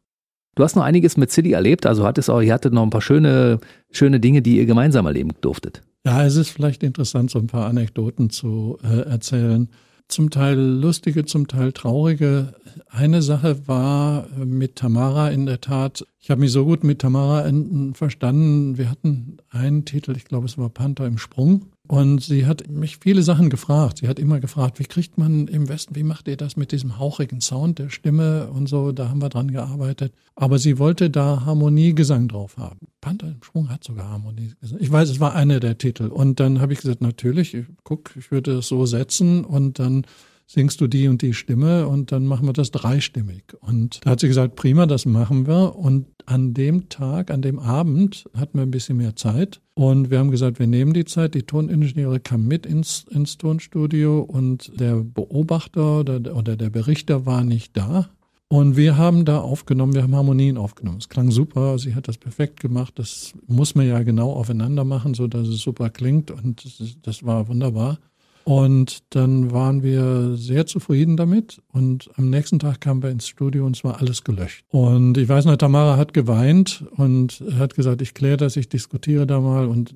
[0.55, 3.01] Du hast noch einiges mit City erlebt, also hattest auch, ihr hattet noch ein paar
[3.01, 3.59] schöne,
[3.91, 5.83] schöne Dinge, die ihr gemeinsam erleben durftet.
[6.05, 9.69] Ja, es ist vielleicht interessant, so ein paar Anekdoten zu äh, erzählen
[10.09, 12.53] zum Teil lustige, zum Teil traurige.
[12.89, 17.49] Eine Sache war mit Tamara in der Tat, ich habe mich so gut mit Tamara
[17.93, 18.77] verstanden.
[18.77, 21.72] Wir hatten einen Titel, ich glaube es war Panther im Sprung.
[21.87, 23.97] Und sie hat mich viele Sachen gefragt.
[23.97, 26.97] Sie hat immer gefragt, wie kriegt man im Westen, wie macht ihr das mit diesem
[26.97, 30.13] hauchigen Sound der Stimme und so, da haben wir dran gearbeitet.
[30.35, 32.87] Aber sie wollte da Harmoniegesang drauf haben.
[33.01, 34.79] Panther im Sprung hat sogar Harmoniegesang.
[34.79, 36.07] Ich weiß, es war einer der Titel.
[36.07, 40.05] Und dann habe ich gesagt, natürlich, guck, ich würde es so setzen und dann
[40.45, 43.43] singst du die und die Stimme und dann machen wir das dreistimmig.
[43.59, 45.75] Und da hat sie gesagt, prima, das machen wir.
[45.75, 50.19] Und an dem Tag, an dem Abend hatten wir ein bisschen mehr Zeit und wir
[50.19, 51.33] haben gesagt, wir nehmen die Zeit.
[51.33, 57.43] Die Toningenieure kamen mit ins, ins Tonstudio und der Beobachter oder, oder der Berichter war
[57.43, 58.09] nicht da.
[58.49, 60.99] Und wir haben da aufgenommen, wir haben Harmonien aufgenommen.
[60.99, 62.99] Es klang super, sie hat das perfekt gemacht.
[62.99, 66.29] Das muss man ja genau aufeinander machen, so dass es super klingt.
[66.29, 67.97] Und das, das war wunderbar.
[68.45, 71.61] Und dann waren wir sehr zufrieden damit.
[71.71, 74.65] Und am nächsten Tag kamen wir ins Studio und es war alles gelöscht.
[74.69, 79.25] Und ich weiß noch, Tamara hat geweint und hat gesagt, ich kläre das, ich diskutiere
[79.25, 79.93] da mal und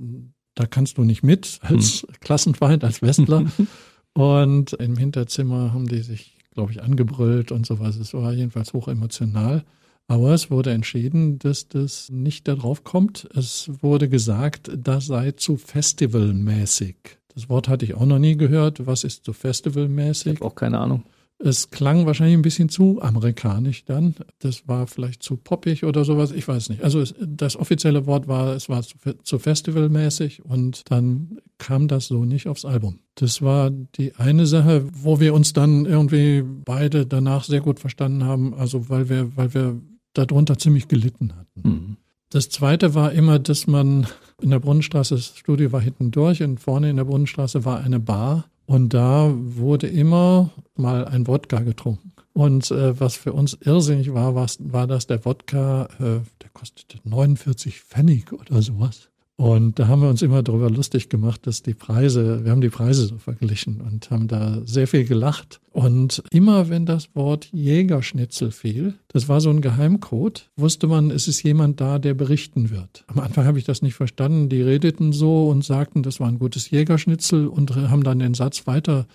[0.55, 2.09] da kannst du nicht mit als hm.
[2.21, 3.45] Klassenfeind, als Westler.
[4.13, 7.97] und im Hinterzimmer haben die sich, glaube ich, angebrüllt und sowas.
[7.97, 9.63] Es war jedenfalls hoch emotional.
[10.09, 13.27] Aber es wurde entschieden, dass das nicht darauf kommt.
[13.35, 16.95] Es wurde gesagt, das sei zu festivalmäßig.
[17.37, 18.87] Das Wort hatte ich auch noch nie gehört.
[18.87, 20.33] Was ist so festivalmäßig?
[20.33, 21.03] Ich habe auch keine Ahnung.
[21.37, 24.15] Es klang wahrscheinlich ein bisschen zu amerikanisch dann.
[24.39, 26.31] Das war vielleicht zu poppig oder sowas.
[26.31, 26.83] Ich weiß nicht.
[26.83, 32.07] Also es, das offizielle Wort war, es war zu, zu festivalmäßig und dann kam das
[32.07, 33.01] so nicht aufs Album.
[33.13, 38.23] Das war die eine Sache, wo wir uns dann irgendwie beide danach sehr gut verstanden
[38.23, 38.55] haben.
[38.55, 39.79] Also weil wir, weil wir
[40.13, 41.69] darunter ziemlich gelitten hatten.
[41.69, 41.97] Mhm.
[42.29, 44.07] Das zweite war immer, dass man
[44.41, 47.99] in der Brunnenstraße, das Studio war hinten durch und vorne in der Brunnenstraße war eine
[47.99, 52.11] Bar und da wurde immer mal ein Wodka getrunken.
[52.33, 56.99] Und äh, was für uns irrsinnig war, war, war dass der Wodka, äh, der kostete
[57.03, 59.09] 49 Pfennig oder sowas.
[59.39, 62.69] Und da haben wir uns immer darüber lustig gemacht, dass die Preise, wir haben die
[62.69, 65.61] Preise so verglichen und haben da sehr viel gelacht.
[65.71, 71.27] Und immer wenn das Wort Jägerschnitzel fiel, das war so ein Geheimcode, wusste man, es
[71.27, 73.03] ist jemand da, der berichten wird.
[73.05, 74.49] Am Anfang habe ich das nicht verstanden.
[74.49, 78.65] Die redeten so und sagten, das war ein gutes Jägerschnitzel und haben dann den Satz
[78.65, 79.05] weiter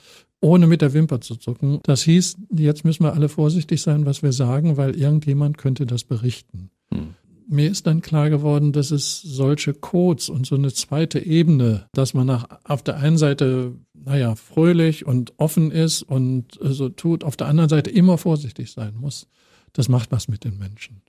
[0.40, 1.80] ohne mit der Wimper zu zucken.
[1.82, 6.04] Das hieß, jetzt müssen wir alle vorsichtig sein, was wir sagen, weil irgendjemand könnte das
[6.04, 6.70] berichten.
[6.92, 7.14] Hm
[7.48, 12.14] mir ist dann klar geworden, dass es solche Codes und so eine zweite Ebene, dass
[12.14, 17.36] man nach, auf der einen Seite, naja, fröhlich und offen ist und so tut, auf
[17.36, 19.28] der anderen Seite immer vorsichtig sein muss.
[19.72, 21.02] Das macht was mit den Menschen.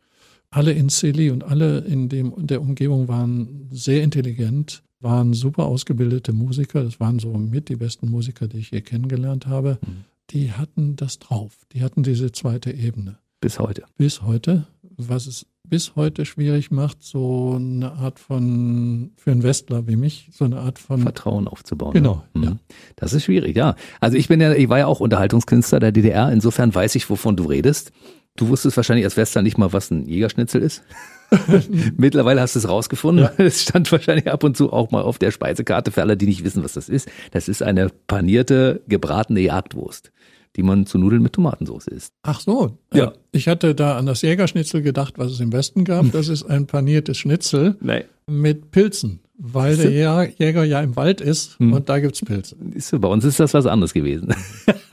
[0.49, 6.31] Alle in Silly und alle in dem, der Umgebung waren sehr intelligent, waren super ausgebildete
[6.31, 6.83] Musiker.
[6.83, 9.79] Das waren so mit die besten Musiker, die ich hier kennengelernt habe.
[9.81, 10.05] Mhm.
[10.29, 11.57] Die hatten das drauf.
[11.73, 13.17] Die hatten diese zweite Ebene.
[13.41, 13.83] Bis heute.
[13.97, 14.67] Bis heute.
[14.97, 20.29] Was es bis heute schwierig macht, so eine Art von, für einen Westler wie mich,
[20.31, 21.93] so eine Art von Vertrauen aufzubauen.
[21.93, 22.23] Genau.
[22.33, 22.45] Ne?
[22.45, 22.57] Ja.
[22.95, 23.75] Das ist schwierig, ja.
[23.99, 27.35] Also ich bin ja, ich war ja auch Unterhaltungskünstler der DDR, insofern weiß ich, wovon
[27.35, 27.91] du redest.
[28.35, 30.83] Du wusstest wahrscheinlich als Westler nicht mal, was ein Jägerschnitzel ist.
[31.97, 33.29] Mittlerweile hast du es rausgefunden.
[33.37, 36.43] Es stand wahrscheinlich ab und zu auch mal auf der Speisekarte für alle, die nicht
[36.43, 37.09] wissen, was das ist.
[37.31, 40.11] Das ist eine panierte, gebratene Jagdwurst
[40.55, 42.13] die man zu Nudeln mit Tomatensauce isst.
[42.23, 42.77] Ach so.
[42.93, 43.07] Ja.
[43.07, 46.11] Äh, ich hatte da an das Jägerschnitzel gedacht, was es im Westen gab.
[46.11, 48.05] Das ist ein paniertes Schnitzel nee.
[48.29, 51.73] mit Pilzen, weil der Jäger ja im Wald ist hm.
[51.73, 52.55] und da gibt's Pilze.
[52.99, 54.35] Bei uns ist das was anderes gewesen.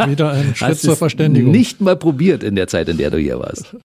[0.07, 1.51] Wieder ein Schritt zur Verständigung.
[1.51, 3.77] Nicht mal probiert in der Zeit, in der du hier warst.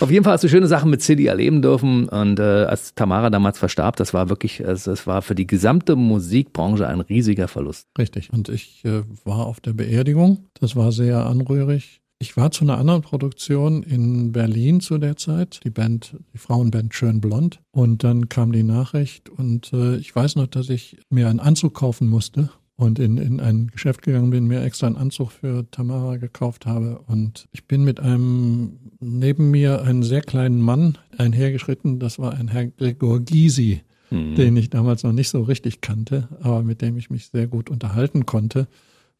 [0.00, 2.08] Auf jeden Fall hast du schöne Sachen mit Silly erleben dürfen.
[2.08, 6.86] Und äh, als Tamara damals verstarb, das war wirklich, es war für die gesamte Musikbranche
[6.86, 7.88] ein riesiger Verlust.
[7.98, 8.32] Richtig.
[8.32, 10.44] Und ich äh, war auf der Beerdigung.
[10.60, 12.00] Das war sehr anrührig.
[12.20, 16.94] Ich war zu einer anderen Produktion in Berlin zu der Zeit, die Band, die Frauenband
[16.94, 17.60] Schön Blond.
[17.72, 21.74] Und dann kam die Nachricht und äh, ich weiß noch, dass ich mir einen Anzug
[21.74, 26.16] kaufen musste und in, in ein Geschäft gegangen bin, mir extra einen Anzug für Tamara
[26.16, 27.00] gekauft habe.
[27.08, 31.98] Und ich bin mit einem, neben mir einen sehr kleinen Mann einhergeschritten.
[31.98, 34.36] Das war ein Herr Gregor Gysi, mhm.
[34.36, 37.68] den ich damals noch nicht so richtig kannte, aber mit dem ich mich sehr gut
[37.68, 38.68] unterhalten konnte,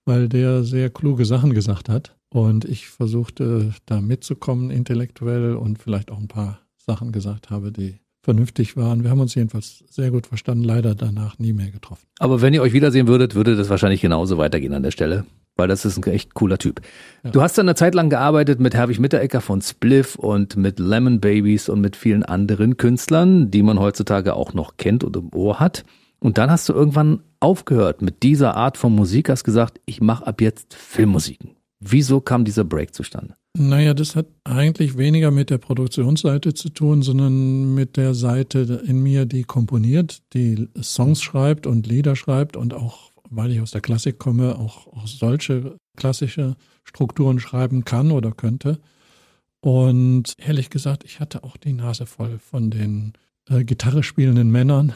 [0.04, 2.14] weil der sehr kluge Sachen gesagt hat.
[2.28, 7.98] Und ich versuchte da mitzukommen intellektuell und vielleicht auch ein paar Sachen gesagt habe, die
[8.28, 9.04] vernünftig waren.
[9.04, 12.02] Wir haben uns jedenfalls sehr gut verstanden, leider danach nie mehr getroffen.
[12.18, 15.24] Aber wenn ihr euch wiedersehen würdet, würde das wahrscheinlich genauso weitergehen an der Stelle,
[15.56, 16.82] weil das ist ein echt cooler Typ.
[17.24, 17.30] Ja.
[17.30, 21.20] Du hast dann eine Zeit lang gearbeitet mit Herwig Mitterecker von Spliff und mit Lemon
[21.20, 25.58] Babies und mit vielen anderen Künstlern, die man heutzutage auch noch kennt und im Ohr
[25.58, 25.86] hat.
[26.20, 30.26] Und dann hast du irgendwann aufgehört mit dieser Art von Musik, hast gesagt, ich mache
[30.26, 31.57] ab jetzt Filmmusiken.
[31.80, 33.36] Wieso kam dieser Break zustande?
[33.56, 39.02] Naja, das hat eigentlich weniger mit der Produktionsseite zu tun, sondern mit der Seite in
[39.02, 43.80] mir, die komponiert, die Songs schreibt und Lieder schreibt und auch, weil ich aus der
[43.80, 48.78] Klassik komme, auch, auch solche klassische Strukturen schreiben kann oder könnte.
[49.60, 53.14] Und ehrlich gesagt, ich hatte auch die Nase voll von den
[53.48, 54.92] äh, Gitarre spielenden Männern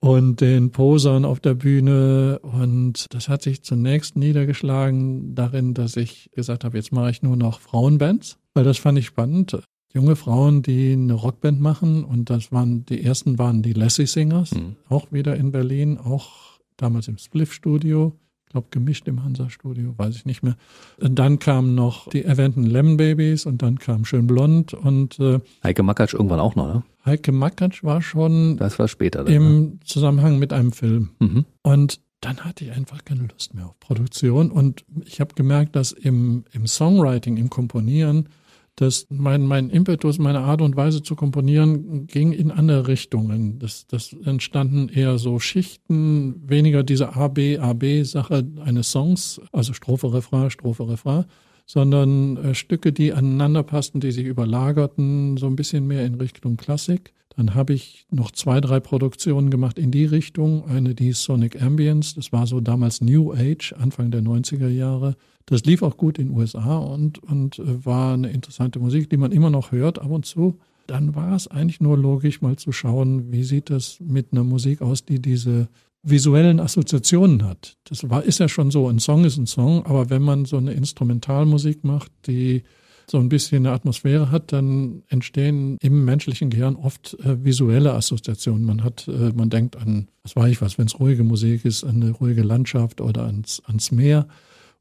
[0.00, 2.38] und den Posern auf der Bühne.
[2.42, 7.36] Und das hat sich zunächst niedergeschlagen darin, dass ich gesagt habe, jetzt mache ich nur
[7.36, 9.58] noch Frauenbands, weil das fand ich spannend.
[9.96, 14.52] junge Frauen, die eine Rockband machen und das waren, die ersten waren die Lassie Singers,
[14.52, 14.74] Mhm.
[14.88, 18.23] auch wieder in Berlin, auch damals im Spliff-Studio, ich
[18.54, 20.56] glaube gemischt im Hansa-Studio, weiß ich nicht mehr.
[21.00, 25.40] Und dann kamen noch die erwähnten Lemon Babies und dann kam Schön Blond und äh,
[25.64, 26.82] Heike Makatsch irgendwann auch noch, ne?
[27.04, 29.24] Heike Makatsch war schon Das war später.
[29.24, 29.36] Dann, ne?
[29.36, 31.10] im Zusammenhang mit einem Film.
[31.18, 31.44] Mhm.
[31.62, 34.52] Und dann hatte ich einfach keine Lust mehr auf Produktion.
[34.52, 38.28] Und ich habe gemerkt, dass im, im Songwriting, im Komponieren,
[38.76, 43.58] dass mein, mein Impetus, meine Art und Weise zu komponieren, ging in andere Richtungen.
[43.58, 50.50] Das, das entstanden eher so Schichten, weniger diese A-B, A-B-Sache eines Songs, also Strophe, Refrain,
[50.50, 51.24] Strophe, Refrain,
[51.66, 56.56] sondern äh, Stücke, die aneinander passten, die sich überlagerten, so ein bisschen mehr in Richtung
[56.56, 57.12] Klassik.
[57.36, 60.68] Dann habe ich noch zwei, drei Produktionen gemacht in die Richtung.
[60.68, 62.14] Eine, die Sonic Ambience.
[62.14, 65.16] Das war so damals New Age, Anfang der 90er Jahre.
[65.46, 69.16] Das lief auch gut in den USA und, und äh, war eine interessante Musik, die
[69.16, 70.58] man immer noch hört ab und zu.
[70.86, 74.80] Dann war es eigentlich nur logisch, mal zu schauen, wie sieht das mit einer Musik
[74.80, 75.68] aus, die diese
[76.02, 77.76] visuellen Assoziationen hat.
[77.84, 80.58] Das war, ist ja schon so, ein Song ist ein Song, aber wenn man so
[80.58, 82.62] eine Instrumentalmusik macht, die
[83.06, 88.64] so ein bisschen eine Atmosphäre hat, dann entstehen im menschlichen Gehirn oft äh, visuelle Assoziationen.
[88.64, 91.84] Man hat, äh, man denkt an, was weiß ich was, wenn es ruhige Musik ist,
[91.84, 94.26] an eine ruhige Landschaft oder ans, ans Meer.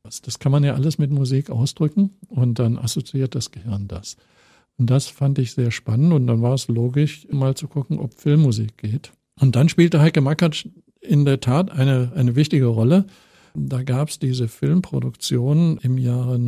[0.04, 4.18] Das, das kann man ja alles mit Musik ausdrücken und dann assoziiert das Gehirn das.
[4.78, 8.14] Und das fand ich sehr spannend und dann war es logisch, mal zu gucken, ob
[8.14, 9.12] Filmmusik geht.
[9.40, 10.68] Und dann spielte Heike Makatsch
[11.00, 13.06] in der Tat eine, eine wichtige Rolle.
[13.56, 16.40] Da gab es diese Filmproduktion im Jahre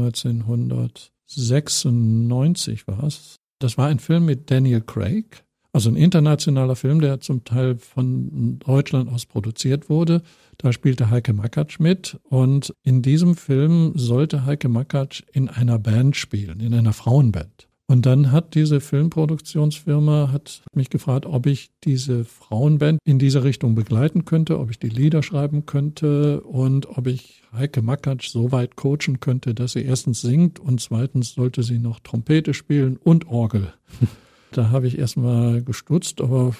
[1.30, 3.36] 1996 war es.
[3.60, 8.60] Das war ein Film mit Daniel Craig, also ein internationaler Film, der zum Teil von
[8.60, 10.22] Deutschland aus produziert wurde.
[10.58, 16.16] Da spielte Heike Makatsch mit und in diesem Film sollte Heike Makatsch in einer Band
[16.16, 17.68] spielen, in einer Frauenband.
[17.88, 23.76] Und dann hat diese Filmproduktionsfirma hat mich gefragt, ob ich diese Frauenband in diese Richtung
[23.76, 28.76] begleiten könnte, ob ich die Lieder schreiben könnte und ob ich Heike Makatsch so weit
[28.76, 33.72] coachen könnte, dass sie erstens singt und zweitens sollte sie noch Trompete spielen und Orgel.
[34.52, 36.56] da habe ich erstmal gestutzt, aber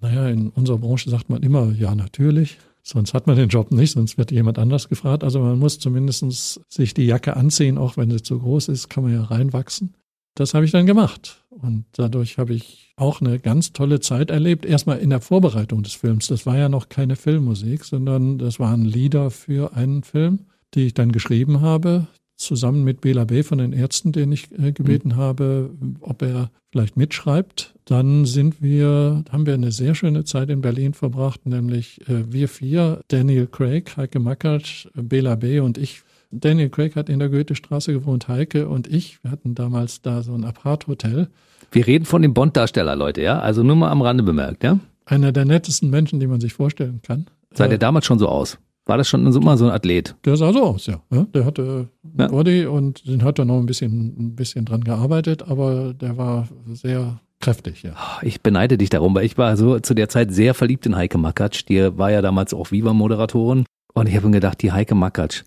[0.00, 2.58] naja, in unserer Branche sagt man immer, ja, natürlich.
[2.82, 5.22] Sonst hat man den Job nicht, sonst wird jemand anders gefragt.
[5.22, 9.04] Also man muss zumindest sich die Jacke anziehen, auch wenn sie zu groß ist, kann
[9.04, 9.94] man ja reinwachsen.
[10.34, 11.44] Das habe ich dann gemacht.
[11.50, 14.64] Und dadurch habe ich auch eine ganz tolle Zeit erlebt.
[14.64, 16.28] Erstmal in der Vorbereitung des Films.
[16.28, 20.40] Das war ja noch keine Filmmusik, sondern das waren Lieder für einen Film,
[20.74, 22.06] die ich dann geschrieben habe,
[22.36, 23.42] zusammen mit Bela B.
[23.42, 25.70] von den Ärzten, den ich äh, gebeten habe,
[26.00, 27.74] ob er vielleicht mitschreibt.
[27.84, 32.48] Dann sind wir, haben wir eine sehr schöne Zeit in Berlin verbracht, nämlich äh, wir
[32.48, 35.60] vier, Daniel Craig, Heike Makatsch, Bela B.
[35.60, 39.22] und ich Daniel Craig hat in der Goethestraße gewohnt, Heike und ich.
[39.22, 41.28] Wir hatten damals da so ein Apart-Hotel.
[41.72, 43.38] Wir reden von dem Bond-Darsteller, Leute, ja?
[43.40, 44.78] Also nur mal am Rande bemerkt, ja?
[45.06, 47.26] Einer der nettesten Menschen, die man sich vorstellen kann.
[47.54, 48.58] Sah Äh, der damals schon so aus?
[48.86, 50.14] War das schon immer so ein Athlet?
[50.24, 51.00] Der sah so aus, ja.
[51.10, 52.28] der hatte Ja.
[52.28, 56.48] Body und den hat er noch ein bisschen, ein bisschen dran gearbeitet, aber der war
[56.72, 57.92] sehr kräftig, ja.
[58.22, 61.18] Ich beneide dich darum, weil ich war so zu der Zeit sehr verliebt in Heike
[61.18, 61.64] Makatsch.
[61.68, 63.64] Die war ja damals auch Viva-Moderatorin.
[63.94, 65.42] Und ich habe mir gedacht, die Heike Makatsch.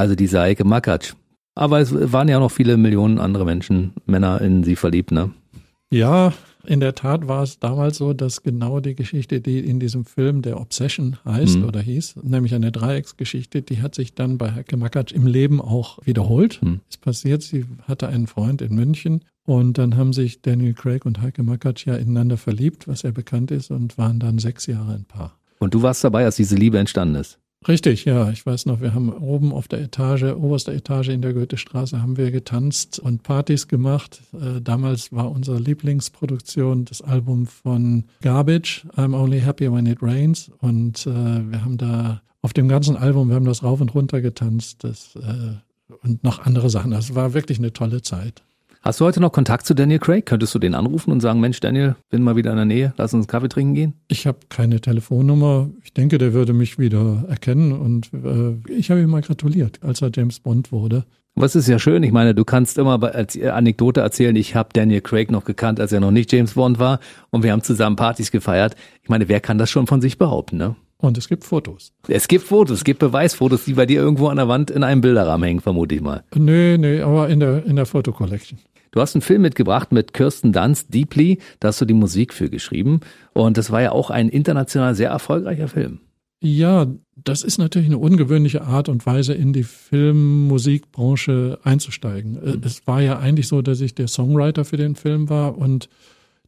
[0.00, 1.12] Also diese Heike Makatsch.
[1.54, 5.30] Aber es waren ja noch viele Millionen andere Menschen, Männer in sie verliebt, ne?
[5.90, 6.32] Ja,
[6.64, 10.40] in der Tat war es damals so, dass genau die Geschichte, die in diesem Film
[10.40, 11.64] der Obsession heißt Mhm.
[11.66, 15.98] oder hieß, nämlich eine Dreiecksgeschichte, die hat sich dann bei Heike Makatsch im Leben auch
[16.06, 16.62] wiederholt.
[16.62, 16.80] Mhm.
[16.88, 21.20] Ist passiert, sie hatte einen Freund in München und dann haben sich Daniel Craig und
[21.20, 25.04] Heike Makatsch ja ineinander verliebt, was ja bekannt ist, und waren dann sechs Jahre ein
[25.04, 25.36] Paar.
[25.58, 27.38] Und du warst dabei, als diese Liebe entstanden ist.
[27.68, 28.30] Richtig, ja.
[28.30, 32.16] Ich weiß noch, wir haben oben auf der Etage, oberster Etage in der Goethestraße, haben
[32.16, 34.22] wir getanzt und Partys gemacht.
[34.32, 40.50] Äh, damals war unsere Lieblingsproduktion das Album von Garbage, I'm Only Happy When It Rains.
[40.60, 41.10] Und äh,
[41.50, 45.14] wir haben da auf dem ganzen Album, wir haben das rauf und runter getanzt das,
[45.16, 45.54] äh,
[46.02, 46.92] und noch andere Sachen.
[46.92, 48.42] Das war wirklich eine tolle Zeit.
[48.82, 50.24] Hast du heute noch Kontakt zu Daniel Craig?
[50.24, 53.12] Könntest du den anrufen und sagen, Mensch, Daniel, bin mal wieder in der Nähe, lass
[53.12, 53.94] uns einen Kaffee trinken gehen?
[54.08, 55.68] Ich habe keine Telefonnummer.
[55.84, 57.72] Ich denke, der würde mich wieder erkennen.
[57.72, 61.04] Und äh, ich habe ihm mal gratuliert, als er James Bond wurde.
[61.34, 65.00] Was ist ja schön, ich meine, du kannst immer als Anekdote erzählen, ich habe Daniel
[65.02, 67.00] Craig noch gekannt, als er noch nicht James Bond war
[67.30, 68.74] und wir haben zusammen Partys gefeiert.
[69.02, 70.74] Ich meine, wer kann das schon von sich behaupten, ne?
[70.98, 71.92] Und es gibt Fotos.
[72.08, 75.00] Es gibt Fotos, es gibt Beweisfotos, die bei dir irgendwo an der Wand in einem
[75.00, 76.24] Bilderrahmen hängen, vermute ich mal.
[76.34, 78.58] Nee, nee, aber in der, in der Fotocollection.
[78.90, 82.50] Du hast einen Film mitgebracht mit Kirsten Dunst, Deeply, da hast du die Musik für
[82.50, 83.00] geschrieben
[83.32, 86.00] und das war ja auch ein international sehr erfolgreicher Film.
[86.42, 86.86] Ja,
[87.16, 92.32] das ist natürlich eine ungewöhnliche Art und Weise, in die Filmmusikbranche einzusteigen.
[92.32, 92.62] Mhm.
[92.64, 95.88] Es war ja eigentlich so, dass ich der Songwriter für den Film war und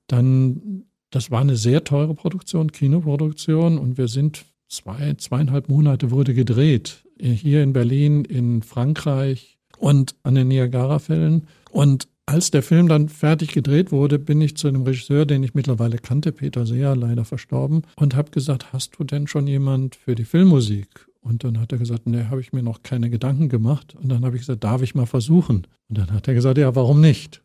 [0.07, 6.32] dann, das war eine sehr teure Produktion, Kinoproduktion und wir sind zwei, zweieinhalb Monate wurde
[6.32, 7.05] gedreht.
[7.20, 11.47] Hier in Berlin, in Frankreich und an den Niagara-Fällen.
[11.70, 15.53] Und als der Film dann fertig gedreht wurde, bin ich zu einem Regisseur, den ich
[15.53, 20.14] mittlerweile kannte, Peter Seher, leider verstorben, und habe gesagt, hast du denn schon jemand für
[20.14, 21.07] die Filmmusik?
[21.20, 23.95] Und dann hat er gesagt, nee, habe ich mir noch keine Gedanken gemacht.
[24.01, 25.66] Und dann habe ich gesagt, darf ich mal versuchen?
[25.91, 27.43] Und dann hat er gesagt, ja, warum nicht?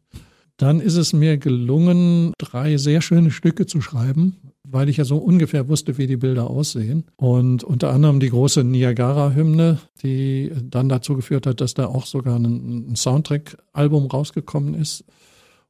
[0.56, 4.38] Dann ist es mir gelungen, drei sehr schöne Stücke zu schreiben,
[4.70, 7.06] weil ich ja so ungefähr wusste, wie die Bilder aussehen.
[7.16, 12.38] Und unter anderem die große Niagara-Hymne, die dann dazu geführt hat, dass da auch sogar
[12.38, 15.06] ein, Soundtrack-Album rausgekommen ist.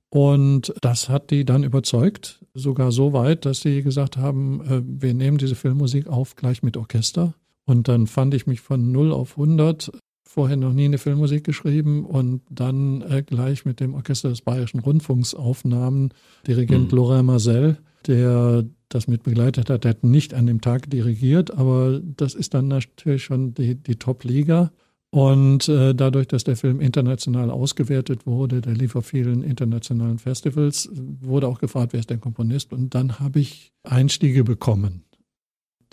[0.10, 5.14] Und das hat die dann überzeugt, sogar so weit, dass sie gesagt haben, äh, wir
[5.14, 7.34] nehmen diese Filmmusik auf gleich mit Orchester.
[7.66, 9.92] Und dann fand ich mich von 0 auf 100
[10.24, 14.80] vorher noch nie eine Filmmusik geschrieben und dann äh, gleich mit dem Orchester des Bayerischen
[14.80, 16.14] Rundfunks aufnahmen.
[16.46, 16.98] Dirigent mhm.
[16.98, 22.00] Laurent Marcel, der das mit begleitet hat, der hat nicht an dem Tag dirigiert, aber
[22.02, 24.72] das ist dann natürlich schon die, die Top-Liga.
[25.10, 30.90] Und äh, dadurch, dass der Film international ausgewertet wurde, der lief auf vielen internationalen Festivals,
[30.94, 32.74] wurde auch gefragt, wer ist der Komponist.
[32.74, 35.06] Und dann habe ich Einstiege bekommen.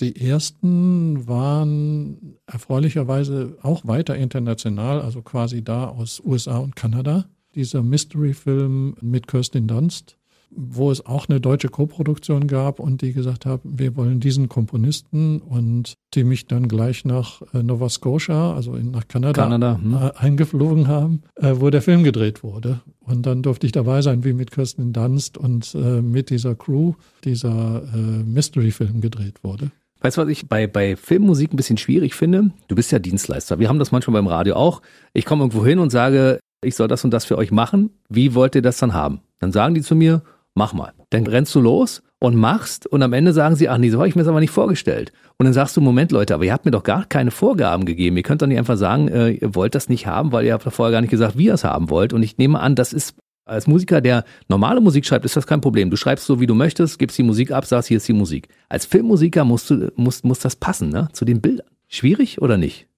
[0.01, 7.27] Die ersten waren erfreulicherweise auch weiter international, also quasi da aus USA und Kanada.
[7.55, 10.19] Dieser Mystery-Film mit Kirsten Dunst,
[10.57, 15.41] wo es auch eine deutsche Koproduktion gab und die gesagt haben, wir wollen diesen Komponisten
[15.41, 19.95] und die mich dann gleich nach äh, Nova Scotia, also nach Kanada, Kanada hm.
[19.95, 22.81] Äh, eingeflogen haben, äh, wo der Film gedreht wurde.
[23.01, 27.83] Und dann durfte ich dabei sein, wie mit Kirsten Dunst und mit dieser Crew dieser
[28.25, 29.71] Mystery-Film gedreht wurde.
[30.01, 32.51] Weißt du, was ich bei, bei Filmmusik ein bisschen schwierig finde?
[32.69, 33.59] Du bist ja Dienstleister.
[33.59, 34.81] Wir haben das manchmal beim Radio auch.
[35.13, 37.91] Ich komme irgendwo hin und sage, ich soll das und das für euch machen.
[38.09, 39.21] Wie wollt ihr das dann haben?
[39.39, 40.23] Dann sagen die zu mir,
[40.55, 40.93] mach mal.
[41.11, 44.09] Dann rennst du los und machst und am Ende sagen sie, ach nee, so habe
[44.09, 45.13] ich mir das aber nicht vorgestellt.
[45.37, 48.17] Und dann sagst du, Moment Leute, aber ihr habt mir doch gar keine Vorgaben gegeben.
[48.17, 50.63] Ihr könnt doch nicht einfach sagen, äh, ihr wollt das nicht haben, weil ihr habt
[50.63, 52.13] vorher gar nicht gesagt, wie ihr es haben wollt.
[52.13, 55.61] Und ich nehme an, das ist als Musiker, der normale Musik schreibt, ist das kein
[55.61, 55.91] Problem.
[55.91, 58.49] Du schreibst so, wie du möchtest, gibst die Musik ab, sagst, hier ist die Musik.
[58.69, 61.09] Als Filmmusiker musst du, musst, muss das passen, ne?
[61.13, 61.67] Zu den Bildern.
[61.89, 62.89] Schwierig oder nicht?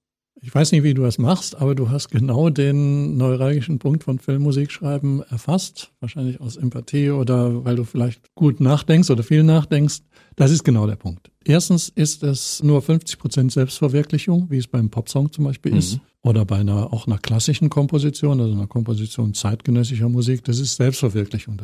[0.41, 4.19] Ich weiß nicht, wie du das machst, aber du hast genau den neuralgischen Punkt von
[4.19, 5.91] Filmmusik schreiben erfasst.
[5.99, 10.01] Wahrscheinlich aus Empathie oder weil du vielleicht gut nachdenkst oder viel nachdenkst.
[10.35, 11.31] Das ist genau der Punkt.
[11.43, 15.79] Erstens ist es nur 50 Prozent Selbstverwirklichung, wie es beim Popsong zum Beispiel mhm.
[15.79, 15.99] ist.
[16.21, 20.43] Oder bei einer, auch einer klassischen Komposition, also einer Komposition zeitgenössischer Musik.
[20.43, 21.57] Das ist Selbstverwirklichung.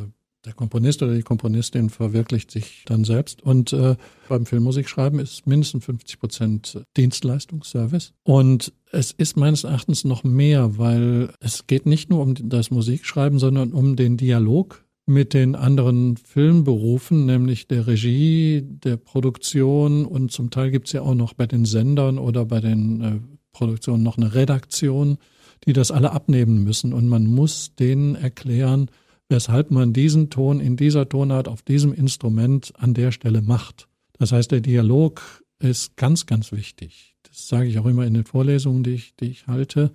[0.45, 3.41] Der Komponist oder die Komponistin verwirklicht sich dann selbst.
[3.43, 3.95] Und äh,
[4.27, 8.11] beim Filmmusikschreiben ist mindestens 50 Prozent Dienstleistung, Service.
[8.23, 13.39] Und es ist meines Erachtens noch mehr, weil es geht nicht nur um das Musikschreiben,
[13.39, 20.49] sondern um den Dialog mit den anderen Filmberufen, nämlich der Regie, der Produktion und zum
[20.49, 23.19] Teil gibt es ja auch noch bei den Sendern oder bei den äh,
[23.53, 25.17] Produktionen noch eine Redaktion,
[25.65, 26.93] die das alle abnehmen müssen.
[26.93, 28.89] Und man muss denen erklären,
[29.33, 33.87] weshalb man diesen Ton in dieser Tonart auf diesem Instrument an der Stelle macht.
[34.19, 37.15] Das heißt, der Dialog ist ganz, ganz wichtig.
[37.23, 39.91] Das sage ich auch immer in den Vorlesungen, die ich, die ich halte.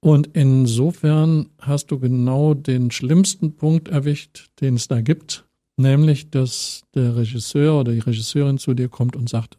[0.00, 5.46] Und insofern hast du genau den schlimmsten Punkt erwischt, den es da gibt,
[5.78, 9.56] nämlich, dass der Regisseur oder die Regisseurin zu dir kommt und sagt,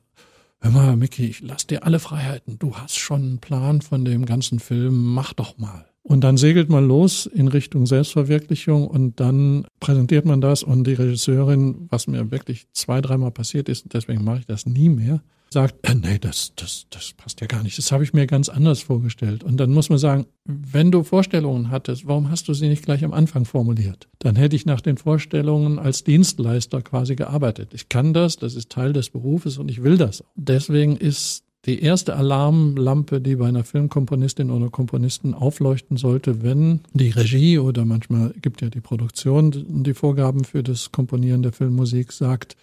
[0.61, 2.59] hör mal, Mickey, ich lass dir alle Freiheiten.
[2.59, 5.88] Du hast schon einen Plan von dem ganzen Film, mach doch mal.
[6.09, 10.93] Und dann segelt man los in Richtung Selbstverwirklichung und dann präsentiert man das und die
[10.93, 15.87] Regisseurin, was mir wirklich zwei, dreimal passiert ist, deswegen mache ich das nie mehr, sagt,
[15.87, 17.77] äh, nee, das, das, das passt ja gar nicht.
[17.77, 19.43] Das habe ich mir ganz anders vorgestellt.
[19.43, 23.03] Und dann muss man sagen, wenn du Vorstellungen hattest, warum hast du sie nicht gleich
[23.05, 24.07] am Anfang formuliert?
[24.17, 27.75] Dann hätte ich nach den Vorstellungen als Dienstleister quasi gearbeitet.
[27.75, 30.23] Ich kann das, das ist Teil des Berufes und ich will das.
[30.35, 37.09] Deswegen ist die erste Alarmlampe, die bei einer Filmkomponistin oder Komponisten aufleuchten sollte, wenn die
[37.09, 42.55] Regie oder manchmal gibt ja die Produktion die Vorgaben für das Komponieren der Filmmusik sagt,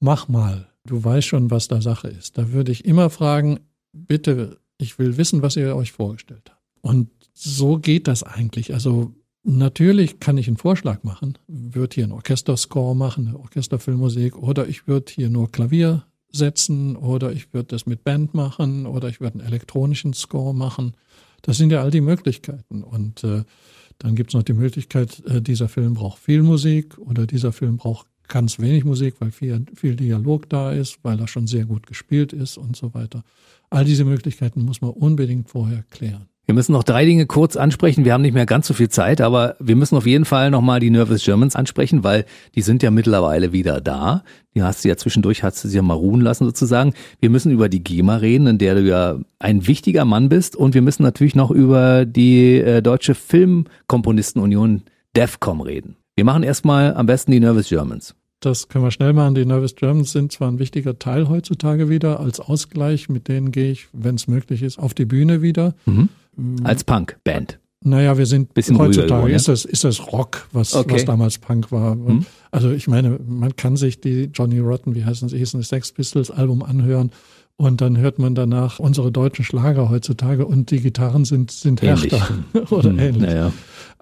[0.00, 2.38] mach mal, du weißt schon, was da Sache ist.
[2.38, 3.60] Da würde ich immer fragen,
[3.92, 6.60] bitte, ich will wissen, was ihr euch vorgestellt habt.
[6.82, 8.74] Und so geht das eigentlich.
[8.74, 14.66] Also natürlich kann ich einen Vorschlag machen, würde hier einen Orchesterscore machen, eine Orchesterfilmmusik, oder
[14.66, 19.20] ich würde hier nur Klavier setzen, oder ich würde das mit Band machen, oder ich
[19.20, 20.94] würde einen elektronischen Score machen.
[21.42, 22.82] Das sind ja all die Möglichkeiten.
[22.82, 23.44] Und äh,
[23.98, 27.76] dann gibt es noch die Möglichkeit, äh, dieser Film braucht viel Musik oder dieser Film
[27.76, 31.86] braucht ganz wenig Musik, weil viel, viel Dialog da ist, weil er schon sehr gut
[31.86, 33.22] gespielt ist und so weiter.
[33.68, 36.29] All diese Möglichkeiten muss man unbedingt vorher klären.
[36.50, 38.04] Wir müssen noch drei Dinge kurz ansprechen.
[38.04, 40.80] Wir haben nicht mehr ganz so viel Zeit, aber wir müssen auf jeden Fall nochmal
[40.80, 42.24] die Nervous Germans ansprechen, weil
[42.56, 44.24] die sind ja mittlerweile wieder da.
[44.56, 46.94] Die hast du ja zwischendurch, hast du sie ja mal ruhen lassen sozusagen.
[47.20, 50.56] Wir müssen über die GEMA reden, in der du ja ein wichtiger Mann bist.
[50.56, 54.82] Und wir müssen natürlich noch über die äh, Deutsche Filmkomponistenunion
[55.14, 55.98] DEFCOM reden.
[56.16, 58.16] Wir machen erstmal am besten die Nervous Germans.
[58.40, 59.34] Das können wir schnell machen.
[59.34, 63.08] Die Nervous Germans sind zwar ein wichtiger Teil heutzutage wieder als Ausgleich.
[63.08, 65.74] Mit denen gehe ich, wenn es möglich ist, auf die Bühne wieder.
[65.84, 66.08] Mhm.
[66.64, 67.58] Als Punk-Band.
[67.82, 70.94] Naja, wir sind Bisschen heutzutage geworden, ist das ist das Rock, was Okay.
[70.94, 71.94] was damals Punk war.
[71.94, 72.26] Mhm.
[72.50, 76.30] Also ich meine, man kann sich die Johnny Rotten, wie heißen sie, hießen Sex Pistols
[76.30, 77.10] Album anhören
[77.56, 82.12] und dann hört man danach unsere deutschen Schlager heutzutage und die Gitarren sind sind Ähnlich.
[82.12, 82.34] härter
[82.70, 83.22] oder Hm, ähnlich.
[83.22, 83.52] Naja.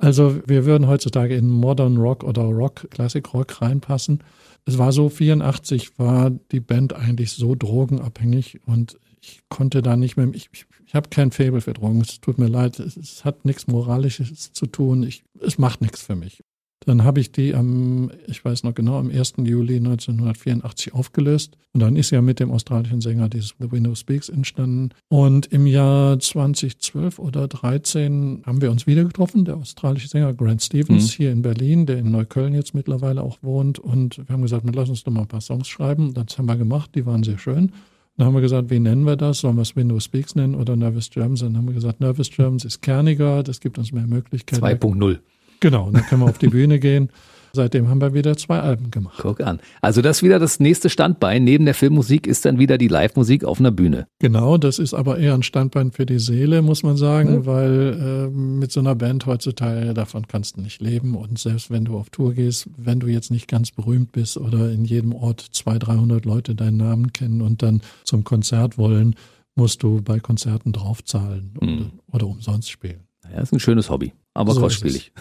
[0.00, 4.22] Also wir würden heutzutage in Modern Rock oder Rock, Classic Rock reinpassen.
[4.64, 10.16] Es war so, 84 war die Band eigentlich so drogenabhängig und ich konnte da nicht
[10.16, 13.24] mehr, ich, ich, ich habe kein Faible für Drogen, es tut mir leid, es, es
[13.24, 16.44] hat nichts Moralisches zu tun, ich, es macht nichts für mich.
[16.86, 19.34] Dann habe ich die am, ich weiß noch genau, am 1.
[19.38, 21.56] Juli 1984 aufgelöst.
[21.74, 24.90] Und dann ist ja mit dem australischen Sänger dieses The Window Speaks entstanden.
[25.08, 30.62] Und im Jahr 2012 oder 13 haben wir uns wieder getroffen, der australische Sänger Grant
[30.62, 31.16] Stevens Mhm.
[31.16, 33.78] hier in Berlin, der in Neukölln jetzt mittlerweile auch wohnt.
[33.78, 36.14] Und wir haben gesagt, lass uns doch mal ein paar Songs schreiben.
[36.14, 37.72] Das haben wir gemacht, die waren sehr schön.
[38.16, 39.40] Dann haben wir gesagt, wie nennen wir das?
[39.40, 41.40] Sollen wir es Windows Speaks nennen oder Nervous Germans?
[41.40, 44.64] Dann haben wir gesagt, Nervous Germans ist kerniger, das gibt uns mehr Möglichkeiten.
[44.64, 45.18] 2.0.
[45.60, 47.10] Genau, dann können wir auf die Bühne gehen.
[47.54, 49.18] Seitdem haben wir wieder zwei Alben gemacht.
[49.22, 49.58] Guck an.
[49.80, 51.44] Also das ist wieder das nächste Standbein.
[51.44, 54.06] Neben der Filmmusik ist dann wieder die Live-Musik auf einer Bühne.
[54.18, 57.46] Genau, das ist aber eher ein Standbein für die Seele, muss man sagen, Ja.
[57.46, 61.14] weil äh, mit so einer Band heutzutage davon kannst du nicht leben.
[61.16, 64.70] Und selbst wenn du auf Tour gehst, wenn du jetzt nicht ganz berühmt bist oder
[64.70, 69.16] in jedem Ort 200, 300 Leute deinen Namen kennen und dann zum Konzert wollen,
[69.56, 71.90] musst du bei Konzerten draufzahlen oder, Mhm.
[72.12, 73.00] oder umsonst spielen.
[73.32, 75.12] Ja, ist ein schönes Hobby, aber So kostspielig.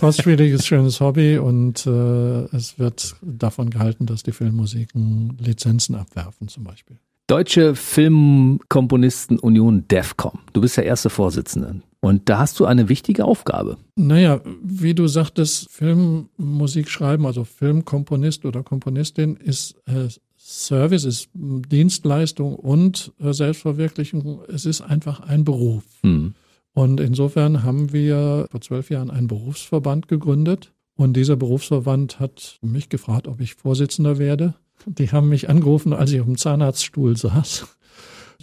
[0.00, 6.48] Kostspielig ist schönes Hobby und äh, es wird davon gehalten, dass die Filmmusiken Lizenzen abwerfen
[6.48, 6.98] zum Beispiel.
[7.26, 10.40] Deutsche Filmkomponistenunion DEFCOM.
[10.52, 11.80] Du bist der erste Vorsitzende.
[12.00, 13.76] Und da hast du eine wichtige Aufgabe.
[13.94, 22.56] Naja, wie du sagtest, Filmmusik schreiben, also Filmkomponist oder Komponistin ist äh, Service, ist Dienstleistung
[22.56, 24.40] und äh, Selbstverwirklichung.
[24.48, 25.84] Es ist einfach ein Beruf.
[26.02, 26.34] Hm.
[26.74, 30.72] Und insofern haben wir vor zwölf Jahren einen Berufsverband gegründet.
[30.96, 34.54] Und dieser Berufsverband hat mich gefragt, ob ich Vorsitzender werde.
[34.86, 37.66] Die haben mich angerufen, als ich auf dem Zahnarztstuhl saß.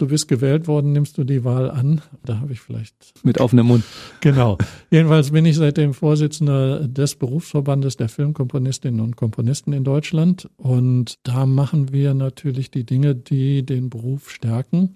[0.00, 2.00] Du bist gewählt worden, nimmst du die Wahl an?
[2.24, 3.84] Da habe ich vielleicht Mit offenem Mund.
[4.22, 4.56] Genau.
[4.90, 10.48] Jedenfalls bin ich seitdem Vorsitzender des Berufsverbandes der Filmkomponistinnen und Komponisten in Deutschland.
[10.56, 14.94] Und da machen wir natürlich die Dinge, die den Beruf stärken.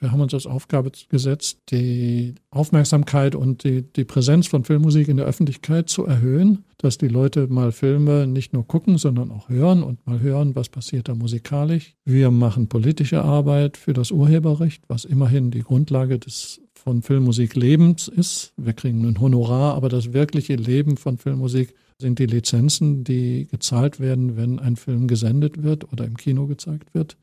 [0.00, 5.18] Wir haben uns als Aufgabe gesetzt, die Aufmerksamkeit und die, die Präsenz von Filmmusik in
[5.18, 9.82] der Öffentlichkeit zu erhöhen, dass die Leute mal Filme nicht nur gucken, sondern auch hören
[9.82, 11.94] und mal hören, was passiert da musikalisch.
[12.06, 18.08] Wir machen politische Arbeit für das Urheberrecht, was immerhin die Grundlage des von Filmmusik Lebens
[18.08, 18.54] ist.
[18.56, 24.00] Wir kriegen ein Honorar, aber das wirkliche Leben von Filmmusik sind die Lizenzen, die gezahlt
[24.00, 27.18] werden, wenn ein Film gesendet wird oder im Kino gezeigt wird.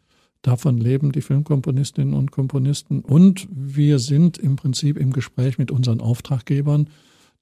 [0.47, 3.01] Davon leben die Filmkomponistinnen und Komponisten.
[3.01, 6.89] Und wir sind im Prinzip im Gespräch mit unseren Auftraggebern,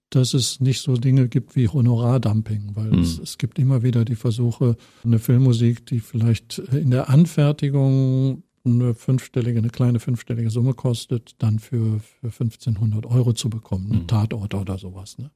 [0.09, 2.99] dass es nicht so Dinge gibt wie Honorardumping, weil Hm.
[3.01, 8.95] es, es gibt immer wieder die Versuche, eine Filmmusik, die vielleicht in der Anfertigung eine
[8.95, 14.07] fünfstellige, eine kleine fünfstellige Summe kostet, dann für, für 1500 Euro zu bekommen, ein Mhm.
[14.07, 15.19] Tatort oder sowas.
[15.19, 15.29] Ne?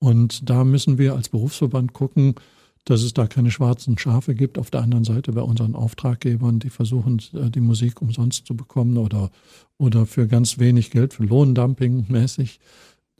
[0.00, 2.34] Und da müssen wir als Berufsverband gucken,
[2.84, 4.58] dass es da keine schwarzen Schafe gibt.
[4.58, 8.96] Auf der anderen Seite bei unseren Auftraggebern, die versuchen, äh, die Musik umsonst zu bekommen
[8.96, 9.30] oder,
[9.78, 12.60] oder für ganz wenig Geld, für Lohndumping mäßig.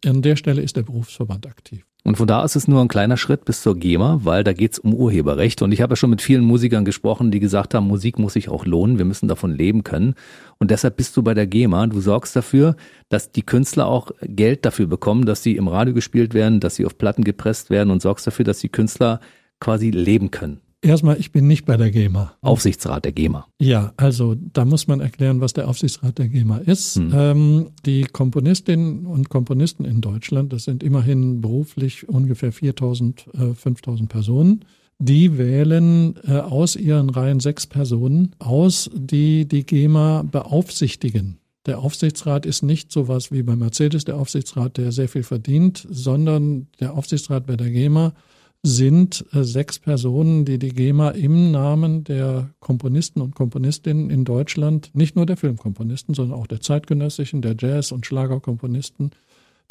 [0.05, 1.85] An der Stelle ist der Berufsverband aktiv.
[2.05, 4.93] Und von da ist nur ein kleiner Schritt bis zur GEMA, weil da geht's um
[4.93, 5.63] Urheberrecht.
[5.63, 8.49] Und ich habe ja schon mit vielen Musikern gesprochen, die gesagt haben, Musik muss sich
[8.49, 10.17] auch lohnen, wir müssen davon leben können.
[10.59, 11.87] Und deshalb bist du bei der GEMA.
[11.87, 12.75] Du sorgst dafür,
[13.09, 16.87] dass die Künstler auch Geld dafür bekommen, dass sie im Radio gespielt werden, dass sie
[16.87, 19.21] auf Platten gepresst werden und sorgst dafür, dass die Künstler
[19.63, 20.61] quasi leben können.
[20.85, 22.33] Erstmal, ich bin nicht bei der GEMA.
[22.41, 23.47] Aufsichtsrat der GEMA.
[23.61, 26.97] Ja, also da muss man erklären, was der Aufsichtsrat der GEMA ist.
[26.97, 27.13] Hm.
[27.15, 34.09] Ähm, die Komponistinnen und Komponisten in Deutschland, das sind immerhin beruflich ungefähr 4000, äh, 5000
[34.09, 34.65] Personen,
[34.99, 41.39] die wählen äh, aus ihren Reihen sechs Personen aus, die die GEMA beaufsichtigen.
[41.65, 46.67] Der Aufsichtsrat ist nicht sowas wie bei Mercedes, der Aufsichtsrat, der sehr viel verdient, sondern
[46.81, 48.15] der Aufsichtsrat bei der GEMA
[48.63, 54.91] sind äh, sechs Personen, die die GEMA im Namen der Komponisten und Komponistinnen in Deutschland,
[54.95, 59.11] nicht nur der Filmkomponisten, sondern auch der zeitgenössischen, der Jazz- und Schlagerkomponisten,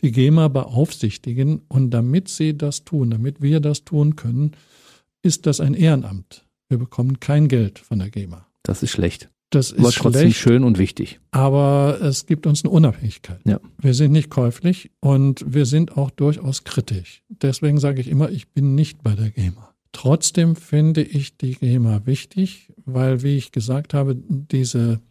[0.01, 1.61] die GEMA beaufsichtigen.
[1.69, 4.51] Und damit sie das tun, damit wir das tun können,
[5.23, 6.45] ist das ein Ehrenamt.
[6.67, 8.45] Wir bekommen kein Geld von der GEMA.
[8.63, 9.30] Das ist schlecht.
[9.52, 11.20] Das ist aber trotzdem schlecht, schön und wichtig.
[11.32, 13.41] aber es gibt uns eine Unabhängigkeit.
[13.45, 13.60] Ja.
[13.78, 17.22] Wir sind nicht käuflich und wir sind auch durchaus kritisch.
[17.28, 19.74] Deswegen sage ich immer, ich bin nicht bei der GEMA.
[19.91, 25.02] Trotzdem finde ich die GEMA wichtig, weil, wie ich gesagt habe, diese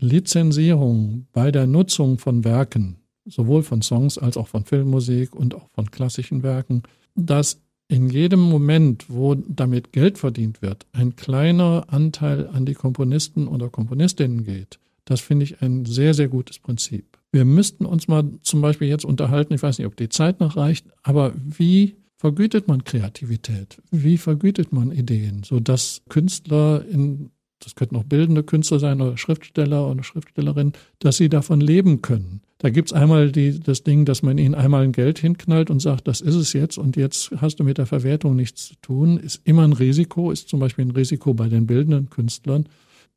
[0.00, 5.68] Lizenzierung bei der Nutzung von Werken, sowohl von Songs als auch von Filmmusik und auch
[5.72, 6.82] von klassischen Werken,
[7.14, 13.46] das in jedem Moment, wo damit Geld verdient wird, ein kleiner Anteil an die Komponisten
[13.46, 17.18] oder Komponistinnen geht, das finde ich ein sehr, sehr gutes Prinzip.
[17.30, 20.56] Wir müssten uns mal zum Beispiel jetzt unterhalten, ich weiß nicht, ob die Zeit noch
[20.56, 23.82] reicht, aber wie vergütet man Kreativität?
[23.90, 27.30] Wie vergütet man Ideen, sodass Künstler in
[27.64, 32.40] das könnten auch bildende Künstler sein oder Schriftsteller oder Schriftstellerin, dass sie davon leben können.
[32.58, 35.80] Da gibt es einmal die, das Ding, dass man ihnen einmal ein Geld hinknallt und
[35.80, 39.18] sagt, das ist es jetzt und jetzt hast du mit der Verwertung nichts zu tun,
[39.18, 42.66] ist immer ein Risiko, ist zum Beispiel ein Risiko bei den bildenden Künstlern.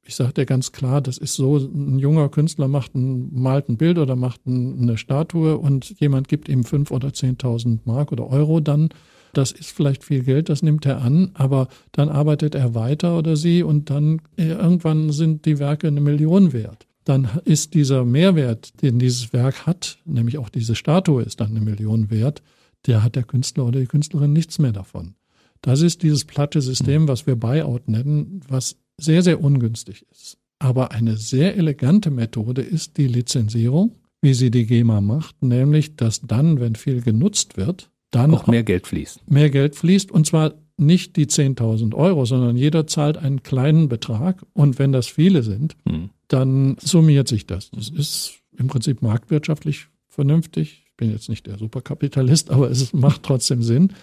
[0.04, 3.78] Ich sage dir ganz klar, das ist so, ein junger Künstler macht ein, malt ein
[3.78, 8.30] Bild oder macht ein, eine Statue und jemand gibt ihm fünf oder zehntausend Mark oder
[8.30, 8.89] Euro dann
[9.38, 13.36] das ist vielleicht viel Geld, das nimmt er an, aber dann arbeitet er weiter oder
[13.36, 16.88] sie und dann äh, irgendwann sind die Werke eine Million wert.
[17.04, 21.62] Dann ist dieser Mehrwert, den dieses Werk hat, nämlich auch diese Statue ist dann eine
[21.62, 22.42] Million wert,
[22.88, 25.16] der hat der Künstler oder die Künstlerin nichts mehr davon.
[25.62, 30.38] Das ist dieses platte System, was wir Buyout nennen, was sehr, sehr ungünstig ist.
[30.60, 36.22] Aber eine sehr elegante Methode ist die Lizenzierung, wie sie die GEMA macht, nämlich dass
[36.22, 39.30] dann, wenn viel genutzt wird, dann auch mehr Geld fließt.
[39.30, 44.43] Mehr Geld fließt und zwar nicht die 10.000 Euro, sondern jeder zahlt einen kleinen Betrag
[44.53, 46.09] und wenn das viele sind, hm.
[46.28, 47.72] dann summiert sich das.
[47.72, 50.84] Das ist im Prinzip marktwirtschaftlich vernünftig.
[50.86, 53.93] Ich bin jetzt nicht der Superkapitalist, aber es macht trotzdem Sinn.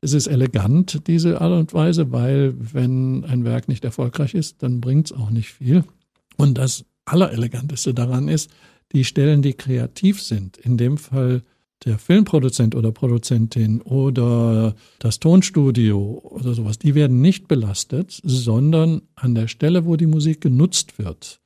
[0.00, 4.80] Es ist elegant, diese Art und Weise, weil wenn ein Werk nicht erfolgreich ist, dann
[4.80, 5.84] bringt es auch nicht viel.
[6.36, 8.50] Und das Allereleganteste daran ist,
[8.92, 11.42] die Stellen, die kreativ sind, in dem Fall
[11.84, 19.34] der Filmproduzent oder Produzentin oder das Tonstudio oder sowas, die werden nicht belastet, sondern an
[19.34, 21.40] der Stelle, wo die Musik genutzt wird,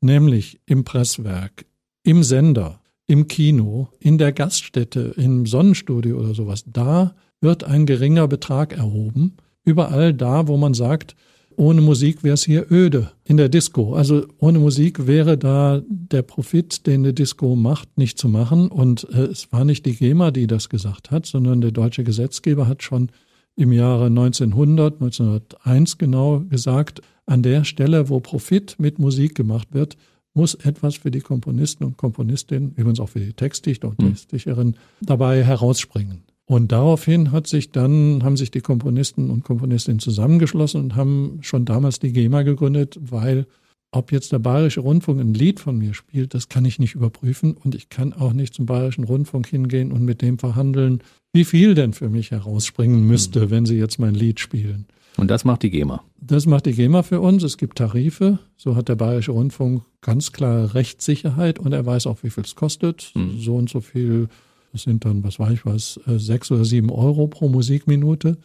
[0.00, 1.66] nämlich im Presswerk,
[2.02, 8.26] im Sender, im Kino, in der Gaststätte, im Sonnenstudio oder sowas, da wird ein geringer
[8.28, 9.36] Betrag erhoben.
[9.64, 11.16] Überall da, wo man sagt,
[11.56, 13.94] ohne Musik wäre es hier öde in der Disco.
[13.94, 18.68] Also ohne Musik wäre da der Profit, den eine Disco macht, nicht zu machen.
[18.68, 22.68] Und äh, es war nicht die GEMA, die das gesagt hat, sondern der deutsche Gesetzgeber
[22.68, 23.10] hat schon
[23.56, 29.96] im Jahre 1900, 1901 genau gesagt, an der Stelle, wo Profit mit Musik gemacht wird,
[30.34, 34.10] muss etwas für die Komponisten und Komponistinnen, übrigens auch für die Textdichter und hm.
[34.10, 36.22] Textdichterinnen, dabei herausspringen.
[36.46, 41.64] Und daraufhin hat sich dann, haben sich die Komponisten und Komponistinnen zusammengeschlossen und haben schon
[41.64, 43.46] damals die GEMA gegründet, weil
[43.90, 47.56] ob jetzt der Bayerische Rundfunk ein Lied von mir spielt, das kann ich nicht überprüfen
[47.56, 51.74] und ich kann auch nicht zum Bayerischen Rundfunk hingehen und mit dem verhandeln, wie viel
[51.74, 53.50] denn für mich herausspringen müsste, mhm.
[53.50, 54.86] wenn sie jetzt mein Lied spielen.
[55.16, 56.04] Und das macht die GEMA.
[56.20, 57.42] Das macht die GEMA für uns.
[57.42, 58.38] Es gibt Tarife.
[58.56, 62.54] So hat der Bayerische Rundfunk ganz klare Rechtssicherheit und er weiß auch, wie viel es
[62.54, 63.12] kostet.
[63.14, 63.38] Mhm.
[63.40, 64.28] So und so viel
[64.76, 68.36] das sind dann, was weiß ich was, äh, sechs oder sieben Euro pro Musikminute.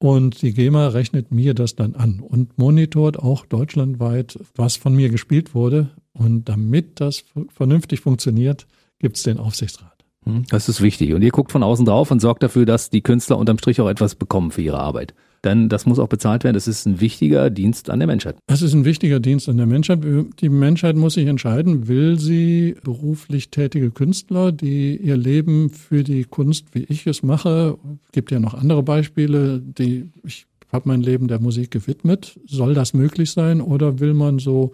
[0.00, 5.08] Und die GEMA rechnet mir das dann an und monitort auch deutschlandweit, was von mir
[5.08, 5.90] gespielt wurde.
[6.12, 8.66] Und damit das vernünftig funktioniert,
[8.98, 10.04] gibt es den Aufsichtsrat.
[10.24, 11.14] Hm, das ist wichtig.
[11.14, 13.88] Und ihr guckt von außen drauf und sorgt dafür, dass die Künstler unterm Strich auch
[13.88, 15.14] etwas bekommen für ihre Arbeit.
[15.44, 16.54] Denn das muss auch bezahlt werden.
[16.54, 18.36] Das ist ein wichtiger Dienst an der Menschheit.
[18.46, 20.00] Das ist ein wichtiger Dienst an der Menschheit.
[20.40, 26.24] Die Menschheit muss sich entscheiden, will sie beruflich tätige Künstler, die ihr Leben für die
[26.24, 27.78] Kunst, wie ich es mache,
[28.12, 32.38] gibt ja noch andere Beispiele, die ich habe mein Leben der Musik gewidmet.
[32.46, 34.72] Soll das möglich sein oder will man so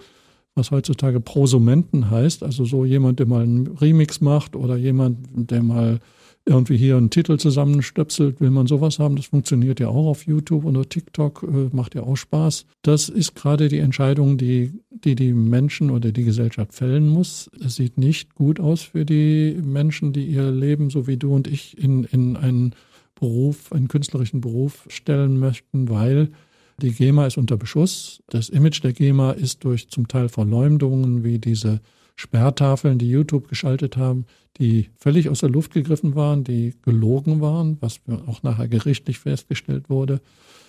[0.57, 5.63] was heutzutage Prosumenten heißt, also so jemand, der mal einen Remix macht oder jemand, der
[5.63, 5.99] mal
[6.47, 9.17] irgendwie hier einen Titel zusammenstöpselt, will man sowas haben.
[9.17, 12.67] Das funktioniert ja auch auf YouTube oder TikTok, äh, macht ja auch Spaß.
[12.83, 17.51] Das ist gerade die Entscheidung, die, die die Menschen oder die Gesellschaft fällen muss.
[17.65, 21.47] Es sieht nicht gut aus für die Menschen, die ihr Leben, so wie du und
[21.47, 22.75] ich, in, in einen
[23.15, 26.31] Beruf, einen künstlerischen Beruf stellen möchten, weil
[26.83, 28.23] die GEMA ist unter Beschuss.
[28.29, 31.81] Das Image der GEMA ist durch zum Teil Verleumdungen wie diese
[32.17, 34.27] Sperrtafeln, die YouTube geschaltet haben,
[34.59, 39.91] die völlig aus der Luft gegriffen waren, die gelogen waren, was auch nachher gerichtlich festgestellt
[39.91, 40.21] wurde.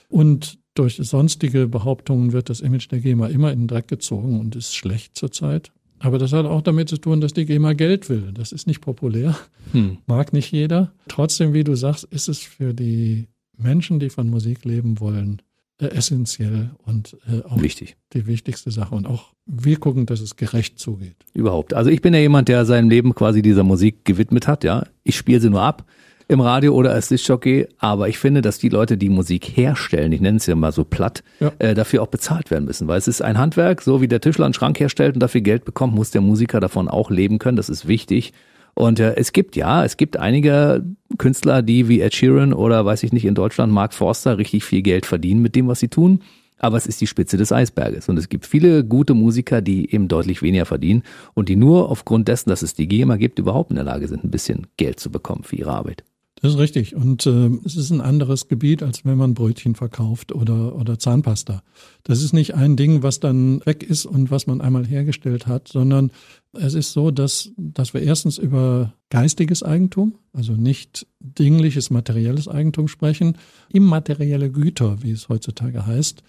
[0.10, 4.56] Und durch sonstige Behauptungen wird das Image der GEMA immer in den Dreck gezogen und
[4.56, 5.72] ist schlecht zurzeit.
[6.00, 8.32] Aber das hat auch damit zu tun, dass die GEMA Geld will.
[8.34, 9.38] Das ist nicht populär,
[9.72, 10.00] hm.
[10.08, 10.94] mag nicht jeder.
[11.08, 13.28] Trotzdem, wie du sagst, ist es für die
[13.58, 15.42] Menschen, die von Musik leben wollen,
[15.80, 17.98] essentiell und äh, auch Wichtig.
[18.14, 18.96] die wichtigste Sache.
[18.96, 21.18] Und auch wir gucken, dass es gerecht zugeht.
[21.34, 21.74] Überhaupt.
[21.74, 24.64] Also ich bin ja jemand, der sein Leben quasi dieser Musik gewidmet hat.
[24.64, 25.86] Ja, ich spiele sie nur ab
[26.28, 30.22] im Radio oder als Discjockey, aber ich finde, dass die Leute, die Musik herstellen, ich
[30.22, 31.52] nenne es ja mal so platt, ja.
[31.60, 34.46] äh, dafür auch bezahlt werden müssen, weil es ist ein Handwerk, so wie der Tischler
[34.46, 37.70] einen Schrank herstellt und dafür Geld bekommt, muss der Musiker davon auch leben können, das
[37.70, 38.34] ist wichtig.
[38.76, 40.86] Und äh, es gibt ja, es gibt einige
[41.18, 44.82] Künstler, die wie Ed Sheeran oder weiß ich nicht in Deutschland Mark Forster richtig viel
[44.82, 46.20] Geld verdienen mit dem, was sie tun.
[46.58, 48.08] Aber es ist die Spitze des Eisberges.
[48.08, 51.04] Und es gibt viele gute Musiker, die eben deutlich weniger verdienen
[51.34, 54.24] und die nur aufgrund dessen, dass es die GEMA gibt, überhaupt in der Lage sind,
[54.24, 56.04] ein bisschen Geld zu bekommen für ihre Arbeit.
[56.46, 56.96] Das ist richtig.
[56.96, 61.64] Und äh, es ist ein anderes Gebiet, als wenn man Brötchen verkauft oder, oder Zahnpasta.
[62.04, 65.68] Das ist nicht ein Ding, was dann weg ist und was man einmal hergestellt hat,
[65.68, 66.12] sondern
[66.54, 72.90] es ist so, dass, dass wir erstens über geistiges Eigentum, also nicht dingliches materielles Eigentum
[72.90, 73.40] sprechen,
[73.74, 76.22] immaterielle Güter, wie es heutzutage heißt.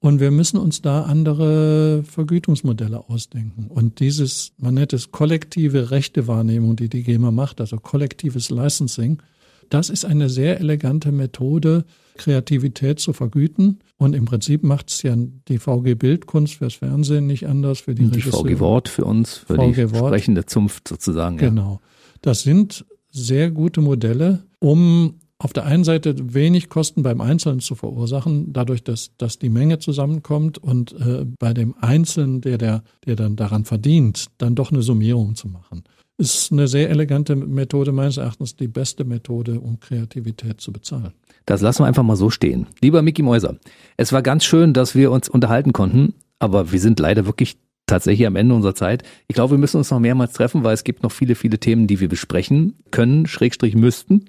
[0.00, 3.66] Und wir müssen uns da andere Vergütungsmodelle ausdenken.
[3.68, 9.22] Und dieses, man nennt es kollektive Rechtewahrnehmung, die die GEMA macht, also kollektives Licensing,
[9.70, 11.84] das ist eine sehr elegante Methode,
[12.16, 13.78] Kreativität zu vergüten.
[13.96, 15.16] Und im Prinzip macht es ja
[15.48, 19.54] die VG Bildkunst fürs Fernsehen nicht anders, für die Die VG Wort für uns, für
[19.54, 21.38] VG die sprechende Zunft sozusagen.
[21.38, 21.48] Ja.
[21.48, 21.80] Genau.
[22.20, 27.74] Das sind sehr gute Modelle, um auf der einen Seite wenig Kosten beim Einzelnen zu
[27.74, 33.16] verursachen, dadurch, dass, dass die Menge zusammenkommt und äh, bei dem Einzelnen, der, der, der
[33.16, 35.84] dann daran verdient, dann doch eine Summierung zu machen
[36.20, 41.12] ist eine sehr elegante Methode, meines Erachtens die beste Methode, um Kreativität zu bezahlen.
[41.46, 42.66] Das lassen wir einfach mal so stehen.
[42.80, 43.56] Lieber Mickey Mäuser,
[43.96, 47.56] es war ganz schön, dass wir uns unterhalten konnten, aber wir sind leider wirklich
[47.86, 49.02] tatsächlich am Ende unserer Zeit.
[49.26, 51.86] Ich glaube, wir müssen uns noch mehrmals treffen, weil es gibt noch viele, viele Themen,
[51.86, 54.26] die wir besprechen können, Schrägstrich müssten.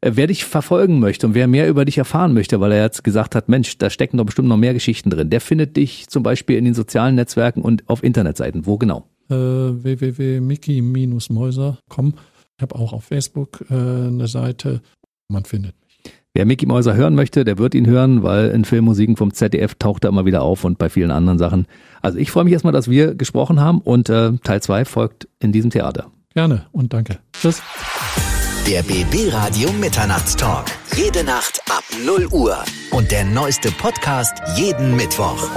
[0.00, 3.02] Äh, wer dich verfolgen möchte und wer mehr über dich erfahren möchte, weil er jetzt
[3.02, 6.22] gesagt hat, Mensch, da stecken doch bestimmt noch mehr Geschichten drin, der findet dich zum
[6.22, 8.66] Beispiel in den sozialen Netzwerken und auf Internetseiten.
[8.66, 9.08] Wo genau?
[9.30, 12.14] Äh, www.mickey-mäuser.com.
[12.56, 14.82] Ich habe auch auf Facebook äh, eine Seite.
[15.28, 15.86] Man findet mich.
[16.34, 20.04] Wer Mickey Mäuser hören möchte, der wird ihn hören, weil in Filmmusiken vom ZDF taucht
[20.04, 21.66] er immer wieder auf und bei vielen anderen Sachen.
[22.02, 25.52] Also ich freue mich erstmal, dass wir gesprochen haben und äh, Teil 2 folgt in
[25.52, 26.10] diesem Theater.
[26.34, 27.20] Gerne und danke.
[27.32, 27.62] Tschüss.
[28.68, 30.66] Der BB Radio Mitternachtstalk.
[30.96, 32.58] Jede Nacht ab 0 Uhr.
[32.90, 35.48] Und der neueste Podcast jeden Mittwoch.